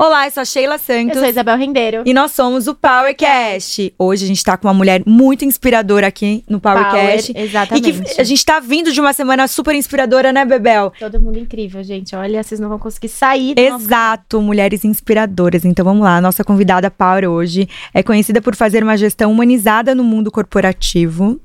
[0.00, 1.08] Olá, eu sou a Sheila Santos.
[1.08, 2.04] Eu sou a Isabel Rendeiro.
[2.06, 3.92] E nós somos o Powercast.
[3.98, 7.32] Hoje a gente tá com uma mulher muito inspiradora aqui no Powercast.
[7.32, 7.88] Power, exatamente.
[7.90, 10.92] E que a gente tá vindo de uma semana super inspiradora, né, Bebel?
[11.00, 12.14] Todo mundo incrível, gente.
[12.14, 13.58] Olha, vocês não vão conseguir sair.
[13.58, 14.46] Exato, nosso...
[14.46, 15.64] mulheres inspiradoras.
[15.64, 19.96] Então vamos lá, a nossa convidada Power hoje é conhecida por fazer uma gestão humanizada
[19.96, 21.40] no mundo corporativo.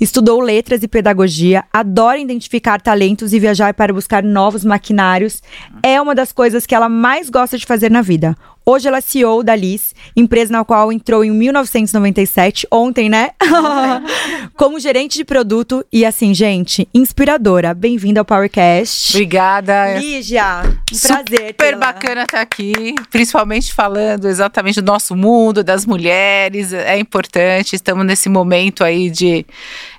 [0.00, 5.42] Estudou letras e pedagogia, adora identificar talentos e viajar para buscar novos maquinários.
[5.82, 8.36] É uma das coisas que ela mais gosta de fazer na vida.
[8.68, 13.30] Hoje ela é CEO da Liz, empresa na qual entrou em 1997, ontem, né?
[14.58, 17.72] Como gerente de produto e assim, gente, inspiradora.
[17.72, 19.14] Bem-vinda ao Powercast.
[19.14, 19.96] Obrigada.
[19.96, 21.46] Lígia, um prazer.
[21.50, 26.72] Super bacana estar aqui, principalmente falando exatamente do nosso mundo, das mulheres.
[26.72, 29.46] É importante, estamos nesse momento aí de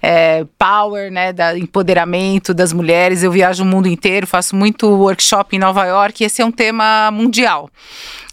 [0.01, 3.23] é, power, né, da empoderamento das mulheres.
[3.23, 6.51] Eu viajo o mundo inteiro, faço muito workshop em Nova York e esse é um
[6.51, 7.69] tema mundial.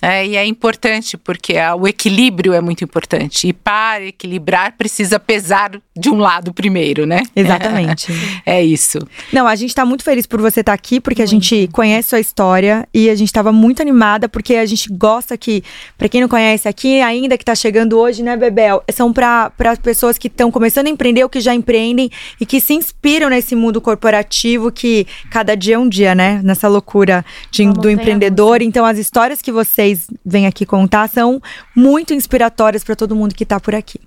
[0.03, 3.49] É, e é importante porque a, o equilíbrio é muito importante.
[3.49, 7.23] E para equilibrar precisa pesar de um lado primeiro, né?
[7.35, 8.13] Exatamente.
[8.47, 8.99] É, isso.
[9.33, 11.31] Não, a gente está muito feliz por você estar tá aqui, porque muito.
[11.31, 15.37] a gente conhece sua história e a gente estava muito animada, porque a gente gosta
[15.37, 15.63] que,
[15.97, 18.83] para quem não conhece aqui, ainda que está chegando hoje, né, Bebel?
[18.93, 19.51] São para
[19.83, 23.55] pessoas que estão começando a empreender ou que já empreendem e que se inspiram nesse
[23.55, 26.41] mundo corporativo que cada dia é um dia, né?
[26.45, 28.61] Nessa loucura de, do empreendedor.
[28.61, 31.41] Então, as histórias que vocês vocês vêm aqui contar são
[31.75, 34.01] muito inspiratórias para todo mundo que está por aqui.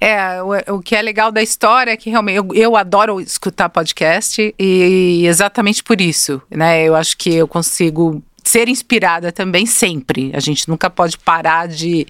[0.00, 3.68] É, o, o, que é legal da história é que realmente eu, eu adoro escutar
[3.68, 6.84] podcast e, e exatamente por isso, né?
[6.84, 10.30] Eu acho que eu consigo ser inspirada também sempre.
[10.34, 12.06] A gente nunca pode parar de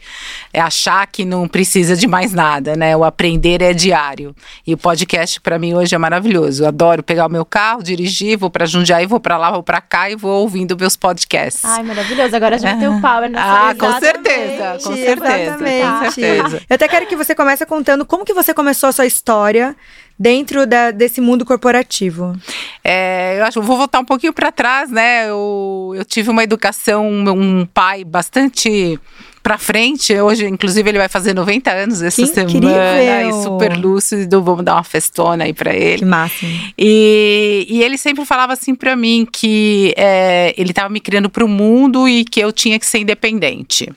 [0.53, 2.97] é, achar que não precisa de mais nada, né?
[2.97, 4.35] O aprender é diário.
[4.67, 6.65] E o podcast para mim hoje é maravilhoso.
[6.65, 9.81] Eu adoro pegar o meu carro, dirigir, vou para Jundiaí, vou para lá, vou para
[9.81, 11.65] cá e vou ouvindo meus podcasts.
[11.65, 12.35] Ai, maravilhoso.
[12.35, 15.87] Agora a gente tem o power nessa Ah, com certeza, com certeza, exatamente.
[15.87, 16.63] com certeza.
[16.69, 19.75] Eu até quero que você comece contando como que você começou a sua história
[20.19, 22.35] dentro da, desse mundo corporativo?
[22.83, 25.29] É, eu acho, vou voltar um pouquinho para trás, né?
[25.29, 28.99] Eu, eu tive uma educação, um pai bastante
[29.47, 30.13] pra frente.
[30.19, 32.51] Hoje, inclusive, ele vai fazer 90 anos essa que semana.
[32.51, 33.31] Incrível.
[33.31, 35.99] E super lúcido, vamos dar uma festona aí pra ele.
[35.99, 36.51] Que máximo.
[36.77, 41.47] E, e ele sempre falava assim pra mim que é, ele tava me criando pro
[41.47, 43.89] mundo e que eu tinha que ser independente.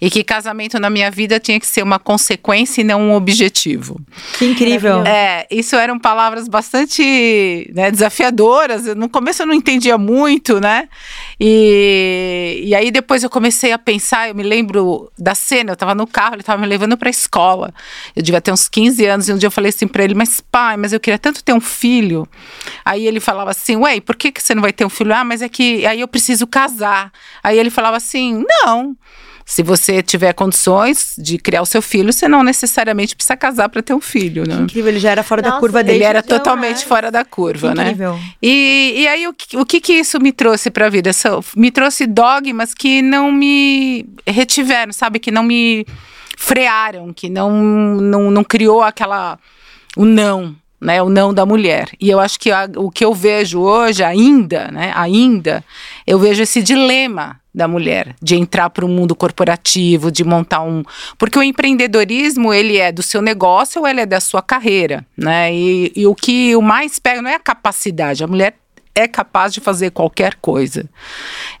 [0.00, 4.00] E que casamento na minha vida tinha que ser uma consequência e não um objetivo.
[4.38, 5.04] Que incrível.
[5.04, 8.94] É, isso eram palavras bastante né, desafiadoras.
[8.94, 10.88] No começo eu não entendia muito, né?
[11.40, 15.94] E, e aí depois eu comecei a pensar, eu me lembro da cena, eu tava
[15.94, 17.72] no carro, ele tava me levando pra escola.
[18.14, 20.40] Eu devia ter uns 15 anos, e um dia eu falei assim pra ele, mas
[20.40, 22.26] pai, mas eu queria tanto ter um filho.
[22.84, 25.14] Aí ele falava assim, ué, por que, que você não vai ter um filho?
[25.14, 27.12] Ah, mas é que aí eu preciso casar.
[27.42, 28.96] Aí ele falava assim, não.
[29.44, 33.82] Se você tiver condições de criar o seu filho, você não necessariamente precisa casar para
[33.82, 34.54] ter um filho, né?
[34.54, 35.98] Incrível, ele já era fora Nossa, da curva dele.
[35.98, 37.84] Ele era totalmente fora da curva, né?
[37.84, 38.14] Incrível.
[38.14, 38.20] né?
[38.40, 41.10] E, e aí, o, o que que isso me trouxe para a vida?
[41.56, 45.18] Me trouxe dogmas que não me retiveram, sabe?
[45.18, 45.84] Que não me
[46.36, 47.50] frearam, que não,
[48.00, 49.38] não, não criou aquela...
[49.96, 51.88] o não, né, o não da mulher.
[52.00, 55.64] E eu acho que a, o que eu vejo hoje, ainda, né, ainda,
[56.06, 60.82] eu vejo esse dilema da mulher de entrar para o mundo corporativo, de montar um,
[61.18, 65.52] porque o empreendedorismo ele é do seu negócio ou ele é da sua carreira, né?
[65.52, 68.54] E, e o que o mais pega não é a capacidade, a mulher
[68.94, 70.88] é capaz de fazer qualquer coisa.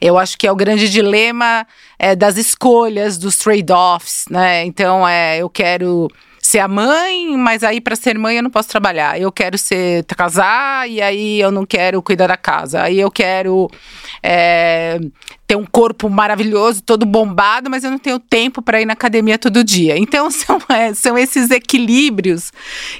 [0.00, 1.66] Eu acho que é o grande dilema
[1.98, 4.64] é, das escolhas, dos trade-offs, né?
[4.64, 6.08] Então, é, eu quero
[6.44, 9.18] ser a mãe, mas aí para ser mãe eu não posso trabalhar.
[9.18, 12.82] Eu quero ser casar e aí eu não quero cuidar da casa.
[12.82, 13.70] Aí eu quero
[14.20, 14.98] é,
[15.46, 19.38] ter um corpo maravilhoso, todo bombado, mas eu não tenho tempo para ir na academia
[19.38, 19.96] todo dia.
[19.96, 22.52] Então são, é, são esses equilíbrios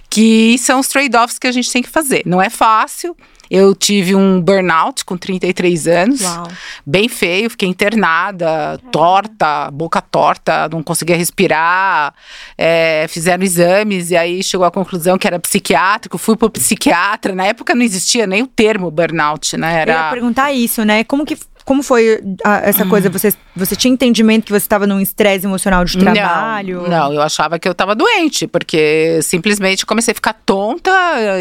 [0.09, 2.23] que são os trade-offs que a gente tem que fazer.
[2.25, 3.17] Não é fácil.
[3.55, 6.49] Eu tive um burnout com 33 anos, Uau.
[6.87, 12.15] bem feio, fiquei internada, torta, boca torta, não conseguia respirar.
[12.57, 16.17] É, fizeram exames e aí chegou à conclusão que era psiquiátrico.
[16.17, 17.35] Fui pro psiquiatra.
[17.35, 19.83] Na época não existia nem o termo burnout, né?
[19.83, 19.93] Era...
[19.93, 21.05] Eu ia perguntar isso, né?
[21.05, 23.09] Como que como foi a, essa coisa?
[23.11, 26.83] Você, você tinha entendimento que você estava num estresse emocional de trabalho?
[26.83, 30.91] Não, não, eu achava que eu estava doente, porque simplesmente comecei a ficar tonta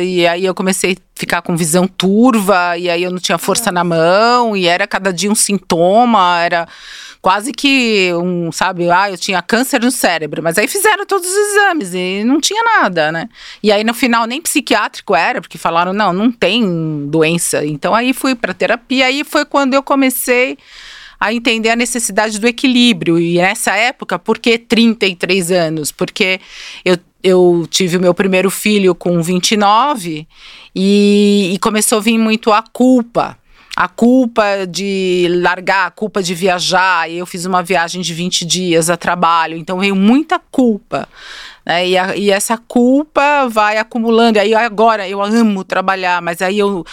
[0.01, 3.71] e aí eu comecei a ficar com visão turva e aí eu não tinha força
[3.71, 6.67] na mão e era cada dia um sintoma, era
[7.21, 11.37] quase que um, sabe, ah, eu tinha câncer no cérebro, mas aí fizeram todos os
[11.37, 13.29] exames e não tinha nada, né?
[13.61, 17.63] E aí no final nem psiquiátrico era, porque falaram, não, não tem doença.
[17.63, 20.57] Então aí fui para terapia, aí foi quando eu comecei
[21.19, 23.19] a entender a necessidade do equilíbrio.
[23.19, 25.91] E nessa época, por que 33 anos?
[25.91, 26.41] Porque
[26.83, 30.27] eu, eu tive o meu primeiro filho com 29
[30.75, 33.37] e, e começou a vir muito a culpa
[33.75, 37.09] a culpa de largar, a culpa de viajar.
[37.09, 41.07] E eu fiz uma viagem de 20 dias a trabalho, então veio muita culpa.
[41.65, 41.89] Né?
[41.89, 44.37] E, a, e, essa culpa vai acumulando.
[44.37, 46.85] E aí agora eu amo trabalhar, mas aí eu,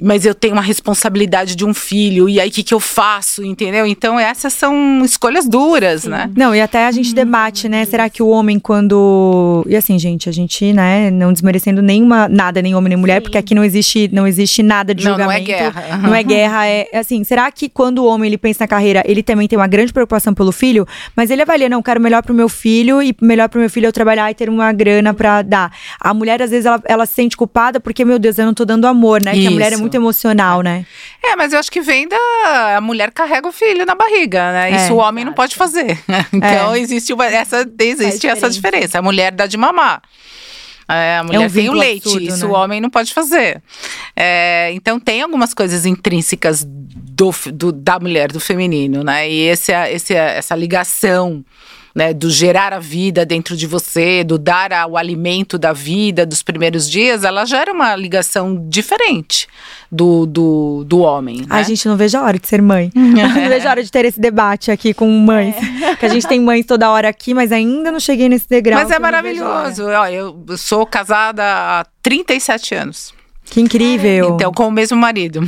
[0.00, 2.28] mas eu tenho uma responsabilidade de um filho.
[2.28, 3.86] E aí o que, que eu faço, entendeu?
[3.86, 6.10] Então essas são escolhas duras, Sim.
[6.10, 6.30] né?
[6.36, 7.84] Não, e até a gente debate, né?
[7.84, 12.60] Será que o homem quando e assim, gente, a gente, né, não desmerecendo nenhuma nada,
[12.60, 13.22] nem homem nem mulher, Sim.
[13.22, 15.28] porque aqui não existe não existe nada de julgamento.
[15.28, 15.96] Não, não é guerra.
[15.98, 17.22] Não é guerra, é, é assim.
[17.24, 20.34] Será que quando o homem ele pensa na carreira, ele também tem uma grande preocupação
[20.34, 23.70] pelo filho, mas ele avalia, não, quero melhor pro meu filho e melhor pro meu
[23.70, 25.72] filho eu trabalhar trabalhar e ter uma grana para dar.
[26.00, 28.64] A mulher, às vezes, ela, ela se sente culpada porque, meu Deus, eu não tô
[28.64, 29.32] dando amor, né?
[29.32, 29.42] Isso.
[29.42, 30.86] Que a mulher é muito emocional, né?
[31.22, 32.76] É, mas eu acho que vem da.
[32.76, 34.70] A mulher carrega o filho na barriga, né?
[34.70, 35.26] Isso é, o homem exato.
[35.26, 35.98] não pode fazer.
[36.32, 36.80] então, é.
[36.80, 38.98] existe, uma, essa, existe essa diferença.
[38.98, 40.02] A mulher dá de mamar.
[40.90, 42.52] É, a mulher é um tem o leite, absurdo, isso né?
[42.52, 43.62] o homem não pode fazer.
[44.16, 49.28] É, então tem algumas coisas intrínsecas do, do, da mulher, do feminino, né?
[49.30, 51.44] E esse, esse, essa ligação
[51.94, 56.24] né, do gerar a vida dentro de você, do dar a, o alimento da vida
[56.24, 59.48] dos primeiros dias, ela gera uma ligação diferente
[59.90, 61.38] do, do, do homem.
[61.40, 61.46] Né?
[61.50, 62.90] A gente não vejo a hora de ser mãe.
[62.94, 65.54] não vejo a hora de ter esse debate aqui com mães.
[65.82, 65.88] É.
[65.98, 68.78] Que a gente tem mães toda hora aqui, mas ainda não cheguei nesse degrau.
[68.78, 69.84] Mas é maravilhoso.
[69.84, 73.17] Olha, eu sou casada há 37 anos.
[73.50, 74.34] Que incrível.
[74.34, 75.40] Então, com o mesmo marido.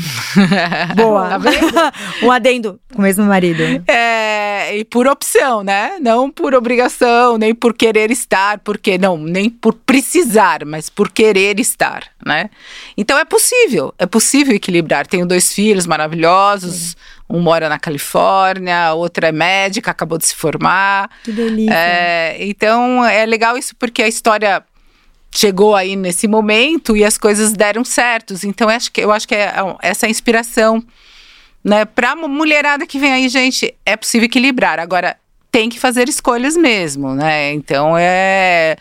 [0.97, 1.29] Boa.
[1.29, 1.93] tá
[2.23, 3.63] um adendo com o mesmo marido.
[3.87, 5.99] É, e por opção, né?
[6.01, 11.61] Não por obrigação, nem por querer estar, porque não, nem por precisar, mas por querer
[11.61, 12.51] estar, né?
[12.97, 15.07] Então é possível, é possível equilibrar.
[15.07, 16.97] Tenho dois filhos maravilhosos,
[17.29, 21.11] um mora na Califórnia, a outra é médica, acabou de se formar.
[21.23, 21.75] Que delícia.
[21.75, 24.65] É, então é legal isso porque a história
[25.31, 28.45] chegou aí nesse momento e as coisas deram certos.
[28.45, 30.83] Então, eu acho que, eu acho que é, é essa inspiração,
[31.63, 31.85] né?
[31.85, 34.81] Pra mulherada que vem aí, gente, é possível equilibrar.
[34.81, 35.17] Agora,
[35.53, 37.53] tem que fazer escolhas mesmo, né?
[37.53, 38.77] Então, é...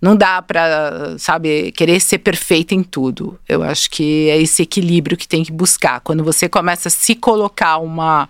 [0.00, 3.38] Não dá para, sabe, querer ser perfeita em tudo.
[3.48, 6.00] Eu acho que é esse equilíbrio que tem que buscar.
[6.00, 8.28] Quando você começa a se colocar uma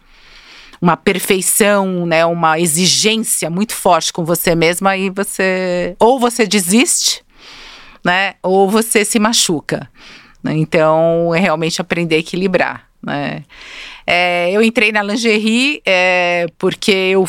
[0.81, 7.24] uma perfeição, né, uma exigência muito forte com você mesma, aí você ou você desiste
[8.05, 8.35] né?
[8.43, 9.89] Ou você se machuca.
[10.45, 13.45] Então, é realmente aprender a equilibrar, né?
[14.07, 17.27] É, eu entrei na lingerie é, porque eu,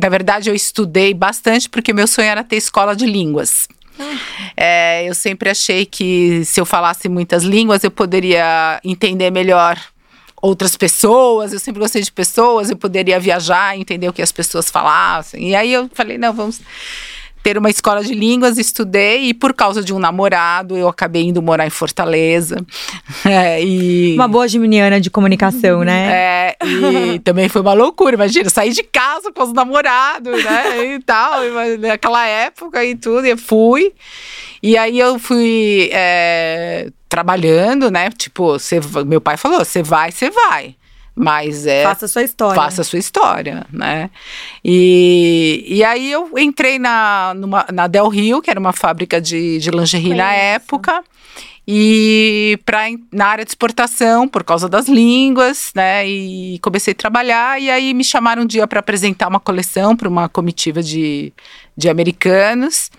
[0.00, 3.66] na verdade, eu estudei bastante porque meu sonho era ter escola de línguas.
[4.56, 9.80] É, eu sempre achei que se eu falasse muitas línguas eu poderia entender melhor
[10.40, 11.52] outras pessoas.
[11.52, 15.50] Eu sempre gostei de pessoas, eu poderia viajar, entender o que as pessoas falassem.
[15.50, 16.60] E aí eu falei, não, vamos
[17.44, 21.42] ter uma escola de línguas, estudei e por causa de um namorado eu acabei indo
[21.42, 22.56] morar em Fortaleza.
[23.26, 24.14] É, e...
[24.14, 26.10] Uma boa geminiana de comunicação, né?
[26.24, 31.00] É, e também foi uma loucura, imagina, sair de casa com os namorados, né, e
[31.00, 31.40] tal,
[31.78, 33.92] naquela época e tudo, e fui.
[34.62, 40.30] E aí eu fui é, trabalhando, né, tipo, cê, meu pai falou, você vai, você
[40.30, 40.76] vai.
[41.14, 41.84] Mas é.
[41.84, 42.54] Faça a sua história.
[42.54, 44.10] Faça sua história, né?
[44.64, 49.58] E, e aí eu entrei na, numa, na Del Rio, que era uma fábrica de,
[49.58, 51.04] de lingerie na época.
[51.66, 56.06] E pra, na área de exportação, por causa das línguas, né?
[56.06, 57.60] E comecei a trabalhar.
[57.60, 61.32] E aí me chamaram um dia para apresentar uma coleção para uma comitiva de,
[61.76, 62.90] de americanos.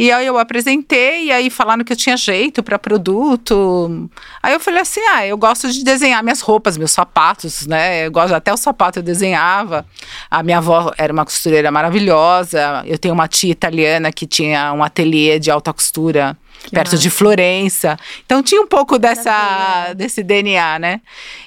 [0.00, 4.08] E aí eu apresentei, e aí falaram que eu tinha jeito para produto.
[4.40, 8.06] Aí eu falei assim: ah, eu gosto de desenhar minhas roupas, meus sapatos, né?
[8.06, 9.84] Eu gosto, até o sapato eu desenhava.
[10.30, 12.84] A minha avó era uma costureira maravilhosa.
[12.86, 16.36] Eu tenho uma tia italiana que tinha um ateliê de alta costura.
[16.62, 17.02] Que perto massa.
[17.02, 17.98] de Florença.
[18.24, 21.00] Então tinha um pouco dessa, desse DNA, né?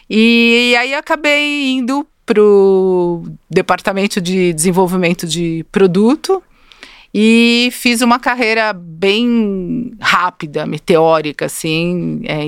[0.10, 6.42] E, e aí acabei indo para o departamento de desenvolvimento de produto
[7.14, 12.22] e fiz uma carreira bem rápida, meteórica, assim.
[12.24, 12.44] É,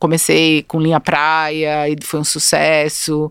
[0.00, 3.30] comecei com linha praia, e foi um sucesso.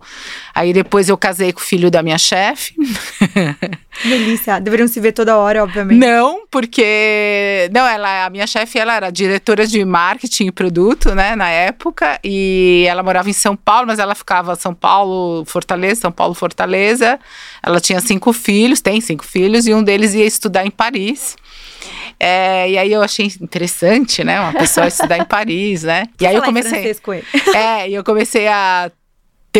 [0.55, 2.75] Aí depois eu casei com o filho da minha chefe.
[4.03, 4.59] Delícia.
[4.59, 5.99] Deveriam se ver toda hora, obviamente.
[5.99, 7.69] Não, porque.
[7.73, 12.19] Não, ela, a minha chefe, ela era diretora de marketing e produto, né, na época.
[12.23, 17.19] E ela morava em São Paulo, mas ela ficava São Paulo, Fortaleza, São Paulo, Fortaleza.
[17.61, 21.35] Ela tinha cinco filhos, tem cinco filhos, e um deles ia estudar em Paris.
[22.19, 24.41] É, e aí eu achei interessante, né?
[24.41, 26.07] Uma pessoa estudar em Paris, né?
[26.19, 26.93] E aí eu comecei.
[26.95, 27.25] Com ele.
[27.55, 28.91] É, e eu comecei a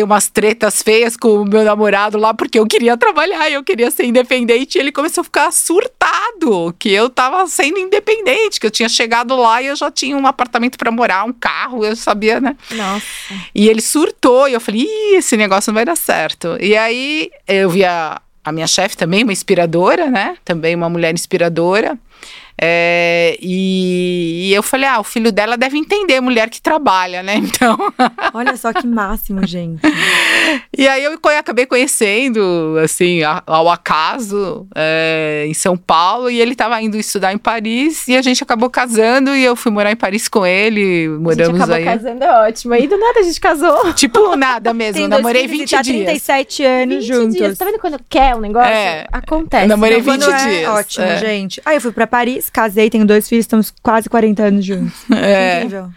[0.00, 3.90] ter umas tretas feias com o meu namorado lá, porque eu queria trabalhar, eu queria
[3.90, 4.76] ser independente.
[4.76, 9.36] E ele começou a ficar surtado, que eu tava sendo independente, que eu tinha chegado
[9.36, 12.56] lá e eu já tinha um apartamento para morar, um carro, eu sabia, né?
[12.70, 13.04] Nossa.
[13.54, 16.56] E ele surtou, e eu falei, Ih, esse negócio não vai dar certo.
[16.60, 20.36] E aí eu via a minha chefe também, uma inspiradora, né?
[20.44, 21.98] Também uma mulher inspiradora.
[22.62, 27.40] É, e, e, eu falei, ah, o filho dela deve entender mulher que trabalha, né?
[27.50, 27.76] Então.
[28.32, 29.80] Olha só que máximo, gente.
[30.76, 36.80] e aí eu acabei conhecendo, assim, ao acaso, é, em São Paulo, e ele estava
[36.80, 40.28] indo estudar em Paris, e a gente acabou casando, e eu fui morar em Paris
[40.28, 41.08] com ele.
[41.08, 41.84] Moramos a gente acabou aí.
[41.84, 42.74] casando, é ótimo.
[42.74, 43.92] Aí do nada a gente casou.
[43.94, 44.94] Tipo, nada mesmo.
[44.94, 45.96] Tem namorei 20 tá dias.
[46.04, 47.34] 37 anos 20 juntos.
[47.34, 47.58] Dias.
[47.58, 48.70] Tá vendo quando quer um negócio?
[48.70, 49.64] É, Acontece.
[49.64, 50.68] Eu namorei 20 é dias.
[50.68, 51.18] ótimo, é.
[51.18, 51.60] gente.
[51.64, 54.94] Aí eu fui para Paris, casei, tenho dois filhos, estamos quase 40 anos juntos.
[55.12, 55.58] É.
[55.58, 55.90] Incrível.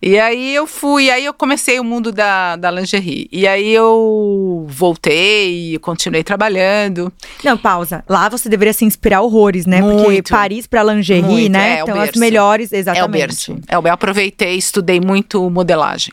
[0.00, 3.28] E aí eu fui, aí eu comecei o mundo da, da lingerie.
[3.32, 7.10] E aí eu voltei, continuei trabalhando.
[7.42, 8.04] Não, pausa.
[8.08, 9.80] Lá você deveria se inspirar horrores, né?
[9.80, 11.78] Muito, Porque Paris para lingerie, muito, né?
[11.78, 13.02] É, então as melhores, exatamente.
[13.02, 13.58] É o berço.
[13.66, 16.12] É, eu aproveitei, estudei muito modelagem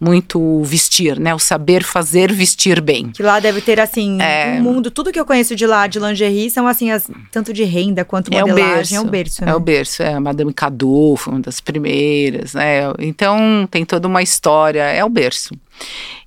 [0.00, 1.34] muito vestir, né?
[1.34, 3.10] O saber fazer vestir bem.
[3.10, 4.56] Que lá deve ter, assim, é...
[4.58, 4.90] um mundo.
[4.90, 8.32] Tudo que eu conheço de lá, de lingerie, são, assim, as, tanto de renda quanto
[8.32, 8.64] modelagem.
[8.64, 9.50] É o berço, é o berço né?
[9.50, 10.20] É o berço, é.
[10.20, 12.92] Madame Cadu foi uma das primeiras, né?
[12.98, 14.82] Então, tem toda uma história.
[14.82, 15.54] É o berço.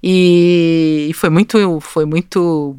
[0.04, 2.76] E foi muito, foi muito,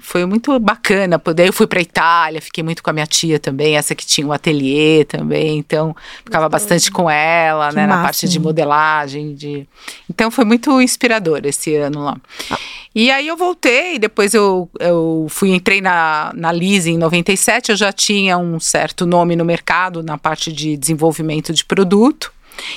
[0.00, 1.18] foi muito bacana.
[1.18, 4.24] Poder, eu fui para Itália, fiquei muito com a minha tia também, essa que tinha
[4.24, 9.66] um ateliê também, então ficava bastante com ela, que né, na parte de modelagem, de.
[10.08, 12.16] Então foi muito inspirador esse ano lá.
[12.48, 12.58] Ah.
[12.94, 17.76] E aí eu voltei, depois eu, eu fui, entrei na, na Lise em 97, eu
[17.76, 22.32] já tinha um certo nome no mercado na parte de desenvolvimento de produto.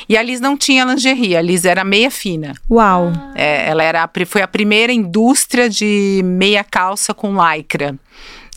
[0.07, 2.53] E a Liz não tinha lingerie, a Liz era meia fina.
[2.69, 3.11] Uau!
[3.35, 7.97] É, ela era, foi a primeira indústria de meia calça com lycra.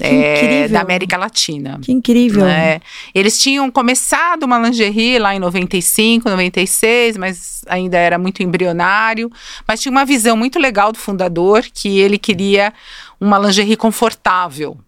[0.02, 1.78] É, da América Latina.
[1.82, 2.46] Que incrível.
[2.46, 2.80] É,
[3.14, 9.30] eles tinham começado uma lingerie lá em 95, 96, mas ainda era muito embrionário.
[9.68, 12.72] Mas tinha uma visão muito legal do fundador que ele queria
[13.20, 14.78] uma lingerie confortável.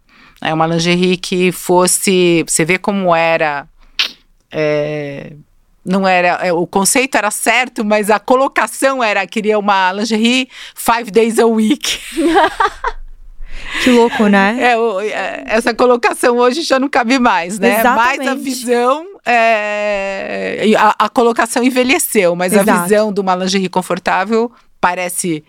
[0.40, 2.44] É uma lingerie que fosse.
[2.46, 3.68] Você vê como era.
[4.50, 5.34] É,
[5.84, 11.10] não era é, o conceito era certo, mas a colocação era queria uma lingerie five
[11.10, 11.98] days a week.
[13.82, 14.58] Que louco, né?
[14.60, 14.74] É,
[15.08, 17.80] é, essa colocação hoje já não cabe mais, né?
[17.80, 18.18] Exatamente.
[18.18, 22.70] Mas a visão, é, a, a, colocação envelheceu, mas Exato.
[22.70, 25.42] a visão de uma lingerie confortável parece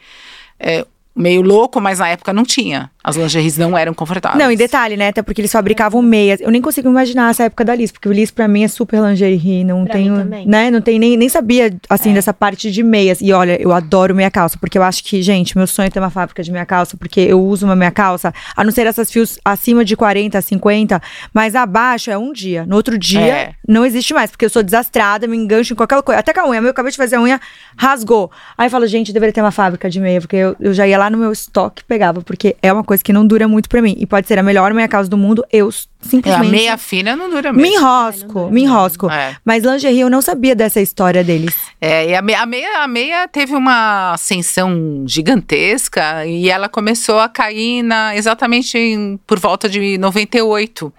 [0.59, 0.85] é,
[1.15, 2.89] meio louco, mas na época não tinha.
[3.03, 4.41] As lingeries não eram confortáveis.
[4.41, 5.09] Não, e detalhe, né?
[5.09, 6.39] Até porque eles fabricavam meias.
[6.39, 9.01] Eu nem consigo imaginar essa época da Liz, porque o Liz pra mim é super
[9.01, 9.63] lingerie.
[9.63, 10.23] Não pra tenho.
[10.23, 10.71] Né?
[10.71, 12.13] Não tem nem, nem sabia, assim, é.
[12.13, 13.19] dessa parte de meias.
[13.21, 15.99] E olha, eu adoro meia calça, porque eu acho que, gente, meu sonho é ter
[15.99, 19.11] uma fábrica de meia calça, porque eu uso uma meia calça, a não ser essas
[19.11, 21.01] fios acima de 40, 50,
[21.33, 22.65] mas abaixo é um dia.
[22.65, 23.53] No outro dia, é.
[23.67, 26.19] não existe mais, porque eu sou desastrada, me engancho em qualquer coisa.
[26.19, 26.61] Até com a unha.
[26.61, 27.39] Eu acabei de fazer a unha,
[27.75, 28.31] rasgou.
[28.57, 30.87] Aí eu falo, gente, eu deveria ter uma fábrica de meia, porque eu, eu já
[30.87, 33.81] ia lá no meu estoque pegava, porque é uma coisa que não dura muito para
[33.81, 33.95] mim.
[33.97, 35.71] E pode ser a melhor meia calça do mundo, eu
[36.01, 36.47] simplesmente.
[36.47, 37.61] A meia fina não dura mesmo.
[37.61, 39.09] Me enrosco, me enrosco.
[39.09, 39.35] É.
[39.43, 41.55] Mas lingerie eu não sabia dessa história deles.
[41.79, 47.19] É, e a meia, a meia, a meia teve uma ascensão gigantesca e ela começou
[47.19, 50.93] a cair na, exatamente em, por volta de 98.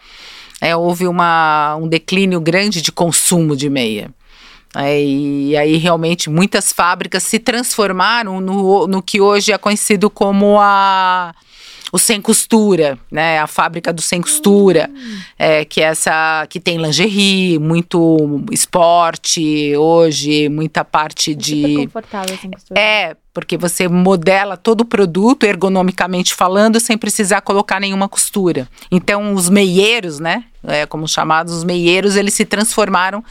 [0.60, 4.10] É, houve uma, um declínio grande de consumo de meia.
[4.76, 10.58] É, e aí realmente muitas fábricas se transformaram no, no que hoje é conhecido como
[10.60, 11.32] a
[11.94, 13.38] o sem costura, né?
[13.38, 15.18] A fábrica do sem costura, hum.
[15.38, 21.62] é, que é essa que tem lingerie, muito esporte hoje, muita parte é de.
[21.62, 22.80] Super confortável sem costura.
[22.80, 28.68] É, porque você modela todo o produto ergonomicamente falando sem precisar colocar nenhuma costura.
[28.90, 30.46] Então os meieiros, né?
[30.64, 33.22] É, como chamados os meieiros, eles se transformaram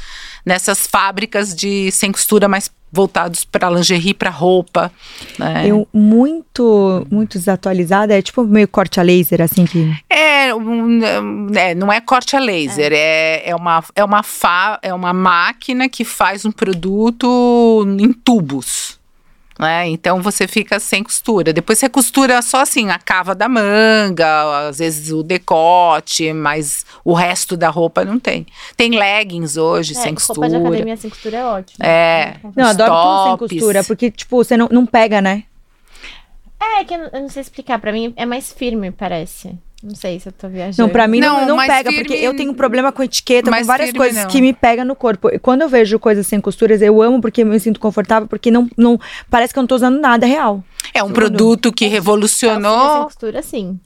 [0.46, 4.92] nessas fábricas de sem costura mais voltados para lingerie, para roupa.
[5.40, 5.66] Né?
[5.66, 9.92] Eu muito, muito desatualizada, é tipo meio corte a laser, assim que.
[10.08, 11.00] É, um,
[11.56, 15.12] é não é corte a laser, é, é, é uma, é, uma fa, é uma
[15.12, 19.00] máquina que faz um produto em tubos.
[19.58, 19.88] Né?
[19.90, 21.54] Então você fica sem costura.
[21.54, 27.14] Depois você costura só assim a cava da manga, às vezes o decote, mas o
[27.14, 28.48] resto da roupa não tem.
[28.76, 30.48] Tem leggings hoje é, sem costura.
[30.48, 31.86] Roupa de academia sem costura é ótimo.
[31.86, 32.36] É.
[32.56, 35.44] Não, adoro tudo sem costura, porque tipo, você não, não pega, né?
[36.60, 39.56] É, que eu não, eu não sei explicar, para mim é mais firme, parece.
[39.84, 40.78] Não sei se eu tô viajando.
[40.82, 43.64] Não, pra mim não, Não, não pega, firme- porque eu tenho problema com etiqueta, com
[43.66, 44.30] várias firme, coisas não.
[44.32, 45.28] que me pegam no corpo.
[45.30, 48.50] E Quando eu vejo coisas sem costuras, eu amo porque eu me sinto confortável, porque
[48.50, 48.98] não, não
[49.30, 50.64] parece que eu não tô usando nada real.
[50.94, 51.16] É um Tudo.
[51.16, 53.04] produto que sem revolucionou.
[53.04, 53.78] costura, sim.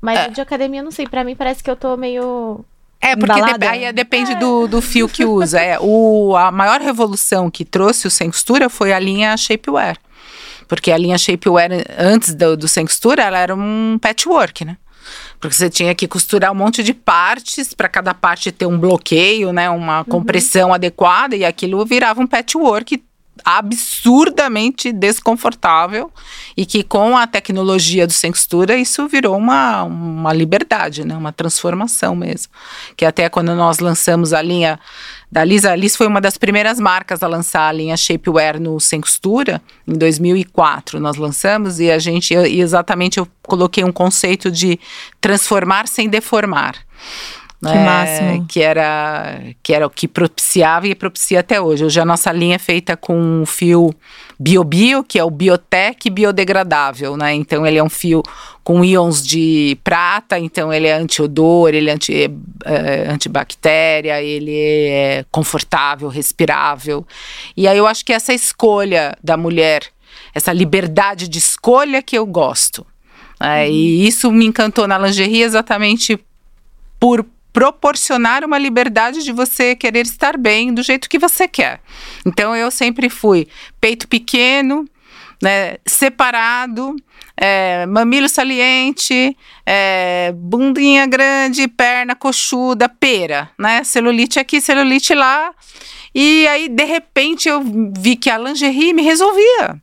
[0.00, 1.06] Mas o de academia, não sei.
[1.08, 2.64] Pra mim, parece que eu tô meio...
[3.02, 5.58] É, porque dep- aí depende do, do fio que usa.
[5.60, 9.96] É, o, a maior revolução que trouxe o sem costura foi a linha shapewear.
[10.68, 14.76] Porque a linha shapewear, antes do, do sem costura, ela era um patchwork, né?
[15.40, 19.52] Porque você tinha que costurar um monte de partes, para cada parte ter um bloqueio,
[19.52, 19.70] né?
[19.70, 23.02] Uma compressão adequada, e aquilo virava um patchwork
[23.44, 26.10] absurdamente desconfortável
[26.56, 31.16] e que com a tecnologia do sem costura isso virou uma, uma liberdade, né?
[31.16, 32.52] uma transformação mesmo.
[32.96, 34.78] Que até quando nós lançamos a linha
[35.30, 38.80] da Liz, a Liz foi uma das primeiras marcas a lançar a linha Shapewear no
[38.80, 44.50] sem costura, em 2004 nós lançamos e a gente, eu- exatamente eu coloquei um conceito
[44.50, 44.78] de
[45.20, 46.74] transformar sem deformar.
[47.62, 48.46] Que máximo.
[48.46, 51.84] Que era, que era o que propiciava e propicia até hoje.
[51.84, 53.94] Hoje a nossa linha é feita com um fio
[54.38, 57.34] BioBio, que é o Biotech biodegradável, né?
[57.34, 58.22] Então ele é um fio
[58.64, 62.30] com íons de prata, então ele é anti-odor, ele é anti,
[62.64, 64.56] eh, antibactéria, ele
[64.88, 67.06] é confortável, respirável.
[67.54, 69.82] E aí eu acho que essa escolha da mulher,
[70.34, 72.86] essa liberdade de escolha que eu gosto.
[73.38, 73.68] né?
[73.68, 76.18] E isso me encantou na lingerie exatamente
[76.98, 81.80] por proporcionar uma liberdade de você querer estar bem do jeito que você quer.
[82.26, 83.48] Então eu sempre fui
[83.80, 84.88] peito pequeno,
[85.42, 86.94] né, separado,
[87.36, 93.82] é, mamilo saliente, é, bundinha grande, perna coxuda, pera, né?
[93.82, 95.52] Celulite aqui, celulite lá.
[96.14, 97.62] E aí, de repente, eu
[97.96, 99.80] vi que a lingerie me resolvia.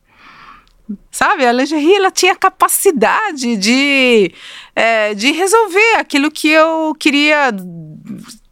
[1.10, 4.32] Sabe, a lingerie ela tinha capacidade de,
[4.74, 7.52] é, de resolver aquilo que eu queria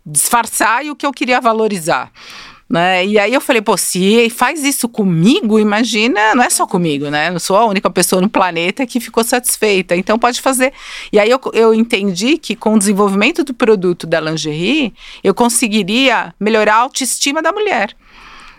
[0.04, 2.12] disfarçar e o que eu queria valorizar.
[2.68, 3.06] Né?
[3.06, 7.30] E aí eu falei, pô, se faz isso comigo, imagina, não é só comigo, né?
[7.30, 9.94] Não sou a única pessoa no planeta que ficou satisfeita.
[9.94, 10.72] Então pode fazer.
[11.12, 16.34] E aí eu, eu entendi que com o desenvolvimento do produto da lingerie, eu conseguiria
[16.40, 17.96] melhorar a autoestima da mulher.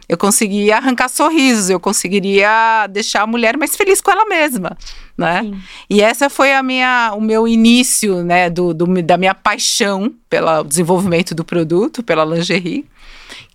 [0.10, 4.78] Eu conseguiria arrancar sorrisos, eu conseguiria deixar a mulher mais feliz com ela mesma,
[5.18, 5.42] né?
[5.44, 5.60] Sim.
[5.90, 10.64] E essa foi a minha, o meu início, né, do, do- da minha paixão pelo
[10.64, 12.86] desenvolvimento do produto, pela lingerie,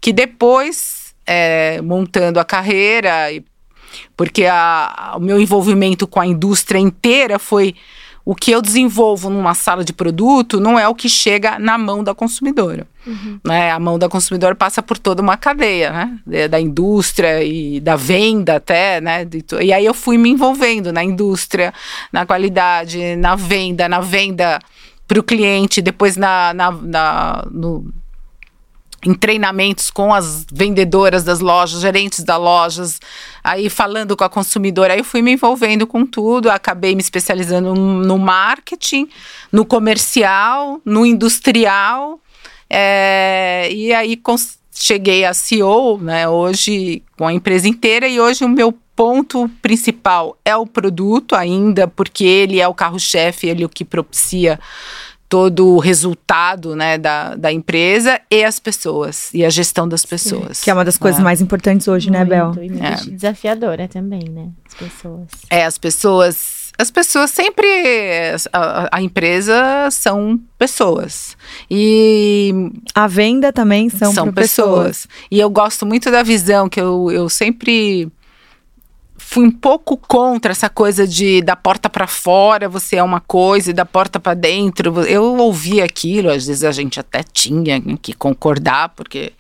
[0.01, 3.29] que depois, é, montando a carreira,
[4.17, 7.75] porque a- o meu envolvimento com a indústria inteira foi
[8.25, 12.05] o que eu desenvolvo numa sala de produto não é o que chega na mão
[12.05, 12.87] da consumidora.
[13.45, 13.73] Né?
[13.73, 15.91] A mão da consumidora passa por toda uma cadeia,
[16.27, 16.49] né?
[16.49, 19.27] Da indústria e da venda até, né?
[19.61, 21.75] E aí eu fui me envolvendo na indústria,
[22.13, 24.61] na qualidade, na venda, na venda
[25.09, 27.93] para o cliente, depois na, na, na- no,
[29.05, 33.01] em treinamentos com as vendedoras das lojas, gerentes das lojas,
[33.43, 34.93] aí falando com a consumidora.
[34.93, 39.09] Aí eu fui me envolvendo com tudo, acabei me especializando no marketing,
[39.51, 42.21] no comercial, no industrial.
[42.71, 44.17] é, e aí
[44.75, 50.37] cheguei a CEO, né, hoje com a empresa inteira, e hoje o meu ponto principal
[50.45, 54.59] é o produto ainda, porque ele é o carro-chefe, ele é o que propicia
[55.33, 60.61] todo o resultado né, da, da empresa e as pessoas, e a gestão das pessoas.
[60.61, 61.25] Que é uma das coisas né?
[61.25, 62.49] mais importantes hoje, né, Bel?
[62.49, 63.11] Muito, E muito É.
[63.13, 64.51] desafiadora também, né?
[64.69, 65.29] As pessoas.
[65.49, 66.71] É, as pessoas.
[66.79, 67.67] As pessoas sempre.
[68.53, 71.35] A, a empresa são pessoas.
[71.71, 72.53] E
[72.95, 75.09] A venda também são, são, por pessoas.
[75.31, 78.13] E eu gosto muito da visão que eu, eu sempre
[79.33, 83.71] fui um pouco contra essa coisa de da porta para fora você é uma coisa
[83.71, 85.01] e da porta para dentro.
[85.07, 89.33] Eu ouvi aquilo, às vezes a gente até tinha que concordar, porque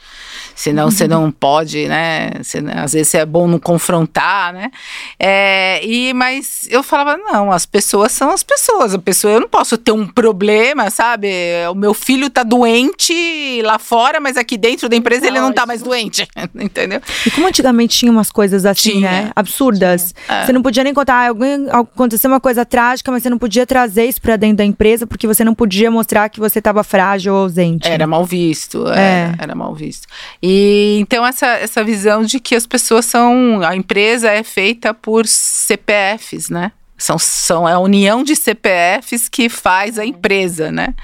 [0.55, 2.31] senão você não pode, né?
[2.43, 4.71] Você- às vezes é bom não confrontar, né?
[5.19, 8.95] É, e, mas eu falava, não, as pessoas são as pessoas.
[8.95, 11.29] A pessoa, eu não posso ter um problema, sabe?
[11.71, 15.67] O meu filho tá doente lá fora, mas aqui dentro da empresa ele não tá
[15.67, 16.27] mais doente,
[16.59, 17.03] entendeu?
[17.27, 19.11] E como antigamente tinha umas coisas assim, Tinha.
[19.11, 19.33] né?
[19.37, 19.82] Absurdas.
[20.29, 20.45] É.
[20.47, 23.67] Você não podia nem contar, ah, alguém, aconteceu uma coisa trágica, mas você não podia
[23.67, 27.35] trazer isso pra dentro da empresa porque você não podia mostrar que você tava frágil
[27.35, 27.89] ou ausente.
[27.89, 29.33] Era mal visto, É.
[29.33, 30.07] era, era mal visto.
[30.43, 35.27] E então essa, essa visão de que as pessoas são, a empresa é feita por
[35.27, 36.73] CPFs, né?
[36.97, 40.95] São, são é a união de CPFs que faz a empresa, né?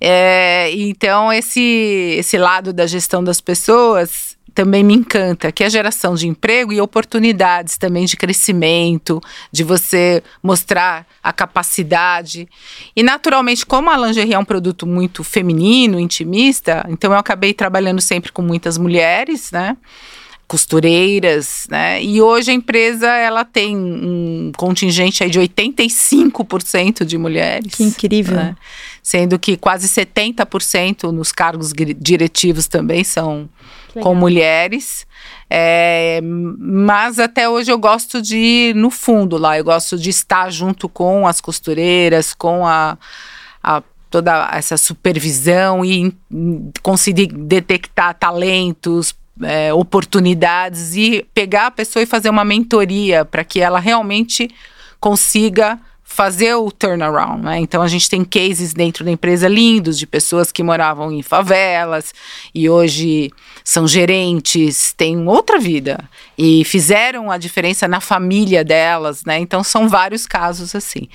[0.00, 5.70] É, então esse esse lado da gestão das pessoas também me encanta, que é a
[5.70, 12.48] geração de emprego e oportunidades também de crescimento, de você mostrar a capacidade.
[12.94, 18.00] E naturalmente, como a lingerie é um produto muito feminino, intimista, então eu acabei trabalhando
[18.00, 19.76] sempre com muitas mulheres, né?
[20.50, 22.02] Costureiras, né?
[22.02, 27.72] E hoje a empresa ela tem um contingente aí de 85% de mulheres.
[27.72, 28.34] Que incrível.
[28.34, 28.56] Né?
[29.00, 33.48] Sendo que quase 70% nos cargos diretivos também são
[34.02, 35.06] com mulheres.
[35.48, 40.50] É, mas até hoje eu gosto de ir no fundo lá, eu gosto de estar
[40.50, 42.98] junto com as costureiras, com a,
[43.62, 46.12] a toda essa supervisão e
[46.82, 53.60] conseguir detectar talentos, é, oportunidades e pegar a pessoa e fazer uma mentoria para que
[53.60, 54.48] ela realmente
[54.98, 55.78] consiga
[56.10, 57.60] fazer o turnaround, né?
[57.60, 62.12] Então a gente tem cases dentro da empresa lindos de pessoas que moravam em favelas
[62.52, 63.30] e hoje
[63.62, 66.02] são gerentes, têm outra vida
[66.36, 69.38] e fizeram a diferença na família delas, né?
[69.38, 71.08] Então são vários casos assim.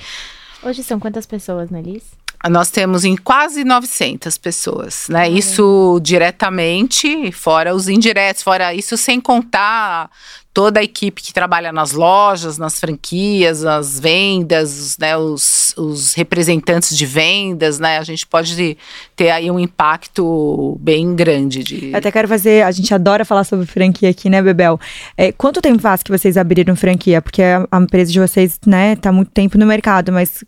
[0.63, 2.03] Hoje são quantas pessoas, Nelis?
[2.49, 5.29] Nós temos em quase 900 pessoas, né?
[5.29, 10.09] Isso diretamente, fora os indiretos, fora isso sem contar
[10.55, 16.95] toda a equipe que trabalha nas lojas, nas franquias, nas vendas, né, os, os representantes
[16.95, 18.77] de vendas, né, a gente pode
[19.17, 21.61] ter aí um impacto bem grande.
[21.61, 21.91] De...
[21.91, 24.79] Eu até quero fazer, a gente adora falar sobre franquia aqui, né, Bebel?
[25.17, 27.21] É, quanto tempo faz que vocês abriram franquia?
[27.21, 30.41] Porque a, a empresa de vocês, né, tá muito tempo no mercado, mas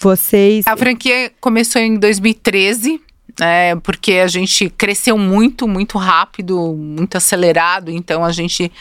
[0.00, 0.66] vocês.
[0.66, 3.00] A franquia começou em 2013.
[3.40, 8.72] É, porque a gente cresceu muito, muito rápido, muito acelerado, então a gente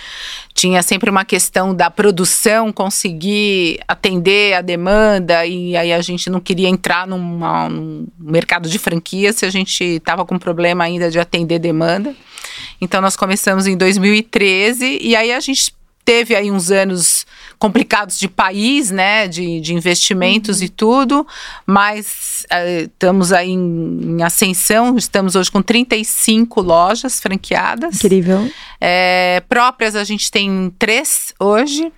[0.51, 6.39] tinha sempre uma questão da produção conseguir atender a demanda, e aí a gente não
[6.39, 11.19] queria entrar numa, num mercado de franquia se a gente estava com problema ainda de
[11.19, 12.15] atender demanda.
[12.81, 15.71] Então nós começamos em 2013 e aí a gente
[16.03, 17.27] teve aí uns anos
[17.59, 20.65] complicados de país, né, de, de investimentos uhum.
[20.65, 21.27] e tudo,
[21.65, 27.95] mas uh, estamos aí em, em, ascensão, estamos hoje com 35 lojas franqueadas.
[27.95, 28.49] Incrível.
[28.79, 31.91] É, próprias a gente tem três hoje,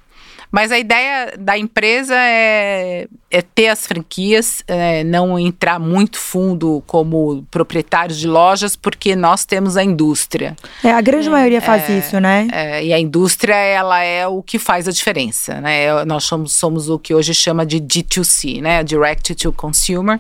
[0.52, 6.84] mas a ideia da empresa é, é ter as franquias, é, não entrar muito fundo
[6.88, 10.56] como proprietários de lojas, porque nós temos a indústria.
[10.84, 12.48] É, a grande é, maioria faz é, isso, né?
[12.52, 16.04] É, e a indústria, ela é o que faz a diferença, né?
[16.06, 18.84] Nós somos, somos o que hoje chama de D2C, né?
[18.84, 20.20] Direct to Consumer.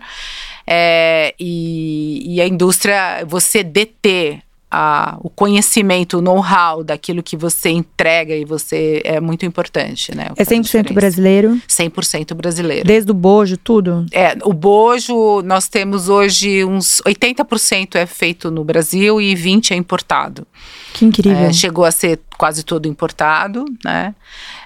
[1.40, 8.36] E, e a indústria, você deter a, o conhecimento, o know-how daquilo que você entrega
[8.36, 10.28] e você é muito importante, né?
[10.36, 11.60] É 100% brasileiro?
[11.68, 12.86] 100% brasileiro.
[12.86, 14.06] Desde o bojo, tudo?
[14.12, 19.76] É, o bojo, nós temos hoje uns 80% é feito no Brasil e 20% é
[19.76, 20.46] importado.
[20.94, 21.46] Que incrível.
[21.46, 24.14] É, chegou a ser quase todo importado, né?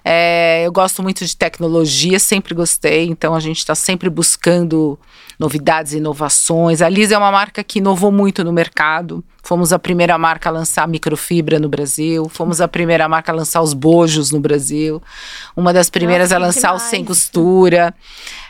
[0.04, 5.00] É, eu gosto muito de tecnologia, sempre gostei, então a gente está sempre buscando
[5.40, 6.82] novidades, inovações.
[6.82, 9.24] A Lisa é uma marca que inovou muito no mercado.
[9.44, 13.62] Fomos a primeira marca a lançar microfibra no Brasil, fomos a primeira marca a lançar
[13.62, 15.04] os bojos no Brasil,
[15.54, 17.94] uma das primeiras Nossa, a lançar o sem costura.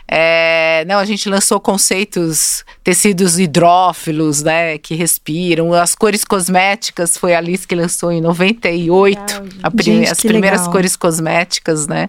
[0.06, 5.72] É, não, a gente lançou conceitos, tecidos hidrófilos, né, que respiram.
[5.72, 10.20] As cores cosméticas foi a Alice que lançou em 98, legal, a prime gente, as
[10.20, 10.72] primeiras legal.
[10.72, 12.08] cores cosméticas, né.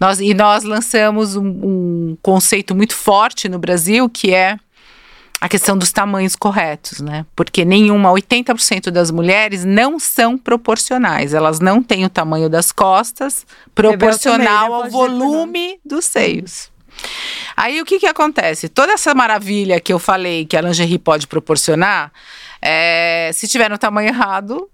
[0.00, 4.58] Nós, e nós lançamos um, um conceito muito forte no Brasil que é
[5.40, 7.26] a questão dos tamanhos corretos, né?
[7.36, 11.34] Porque nenhuma, 80% das mulheres não são proporcionais.
[11.34, 16.70] Elas não têm o tamanho das costas proporcional também, ao volume dos seios.
[17.54, 18.68] Aí o que que acontece?
[18.68, 22.10] Toda essa maravilha que eu falei que a lingerie pode proporcionar,
[22.60, 24.70] é, se tiver no tamanho errado,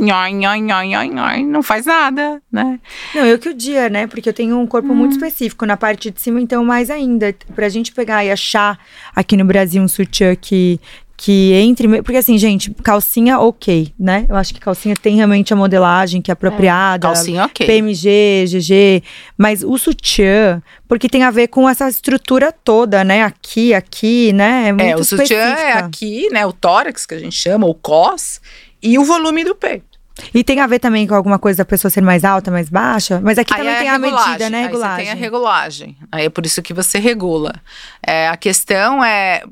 [0.00, 2.80] nhoi, nhoi, nhoi, nhoi, nhoi, não faz nada, né?
[3.14, 4.06] Não, eu que o dia, né?
[4.06, 4.96] Porque eu tenho um corpo hum.
[4.96, 7.34] muito específico na parte de cima, então mais ainda.
[7.54, 8.78] Pra gente pegar e achar
[9.14, 10.80] aqui no Brasil um sutiã que,
[11.16, 12.02] que entre.
[12.02, 14.26] Porque assim, gente, calcinha ok, né?
[14.28, 17.06] Eu acho que calcinha tem realmente a modelagem que é apropriada.
[17.06, 17.64] É, calcinha ok.
[17.64, 19.02] PMG, GG.
[19.38, 23.22] Mas o sutiã, porque tem a ver com essa estrutura toda, né?
[23.22, 24.68] Aqui, aqui, né?
[24.68, 26.44] É, muito é o sutiã é aqui, né?
[26.44, 28.40] O tórax, que a gente chama, o cos,
[28.84, 29.94] e o volume do peito.
[30.32, 33.20] E tem a ver também com alguma coisa da pessoa ser mais alta, mais baixa?
[33.20, 34.62] Mas aqui aí também é tem a, a medida, né?
[34.62, 34.90] Regulagem.
[34.90, 35.96] Aí você tem a regulagem.
[36.12, 37.54] Aí é por isso que você regula.
[38.00, 39.42] É, a questão é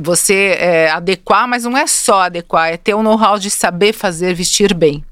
[0.00, 3.92] você é, adequar, mas não é só adequar, é ter o um know-how de saber
[3.92, 5.04] fazer vestir bem.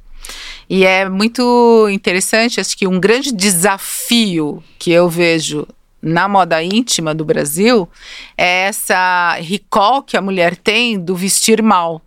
[0.71, 5.67] E é muito interessante, acho que um grande desafio que eu vejo
[6.01, 7.89] na moda íntima do Brasil
[8.37, 12.01] é essa recall que a mulher tem do vestir mal.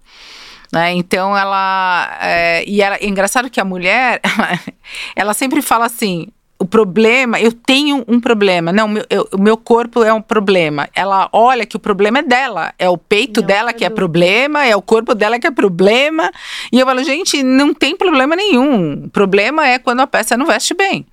[0.72, 0.94] Né?
[0.94, 2.18] Então ela.
[2.22, 4.22] É, e ela, é engraçado que a mulher,
[5.16, 6.28] ela sempre fala assim:
[6.60, 8.74] o problema, eu tenho um problema.
[8.74, 10.90] Não, meu, eu, o meu corpo é um problema.
[10.96, 12.74] Ela olha que o problema é dela.
[12.80, 16.32] É o peito não, dela que é problema, é o corpo dela que é problema.
[16.72, 19.06] E eu falo, gente, não tem problema nenhum.
[19.06, 21.06] O problema é quando a peça não veste bem.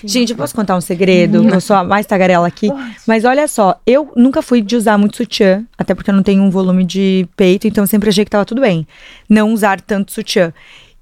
[0.00, 0.08] Sim.
[0.08, 1.46] Gente, eu posso contar um segredo?
[1.48, 2.68] Eu sou a mais tagarela aqui.
[3.06, 6.42] Mas olha só, eu nunca fui de usar muito sutiã, até porque eu não tenho
[6.42, 8.86] um volume de peito, então eu sempre achei que tava tudo bem.
[9.28, 10.52] Não usar tanto sutiã.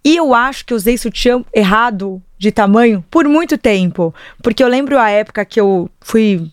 [0.04, 4.14] E eu acho que eu usei sutiã errado de tamanho por muito tempo.
[4.42, 6.50] Porque eu lembro a época que eu fui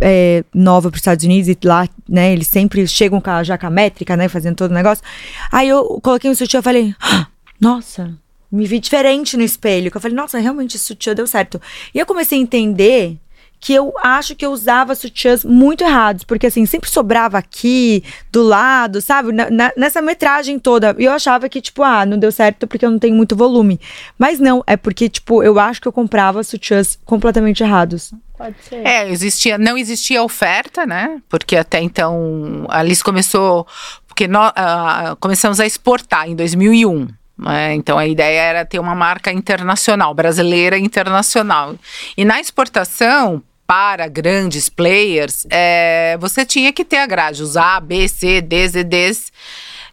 [0.00, 3.70] é, nova para os Estados Unidos e lá, né, eles sempre chegam com a jaca
[3.70, 5.04] métrica, né, fazendo todo o negócio.
[5.50, 7.26] Aí eu coloquei um sutiã e falei, ah,
[7.60, 8.14] nossa,
[8.50, 9.90] me vi diferente no espelho.
[9.90, 11.60] Que eu falei, nossa, realmente esse sutiã deu certo.
[11.94, 13.18] E eu comecei a entender
[13.58, 18.42] que eu acho que eu usava sutiãs muito errados, porque assim, sempre sobrava aqui, do
[18.42, 19.32] lado, sabe?
[19.32, 20.94] Na, na, nessa metragem toda.
[20.98, 23.80] E eu achava que, tipo, ah, não deu certo porque eu não tenho muito volume.
[24.18, 28.12] Mas não, é porque, tipo, eu acho que eu comprava sutiãs completamente errados.
[28.36, 28.86] Pode ser.
[28.86, 31.20] É, existia, não existia oferta, né?
[31.28, 33.66] Porque até então a Alice começou,
[34.06, 37.08] porque nós uh, começamos a exportar em 2001.
[37.48, 41.76] É, então a ideia era ter uma marca internacional, brasileira internacional.
[42.16, 47.80] E na exportação, para grandes players, é, você tinha que ter a grade, usar A,
[47.80, 49.32] B, C, D, Z, Ds,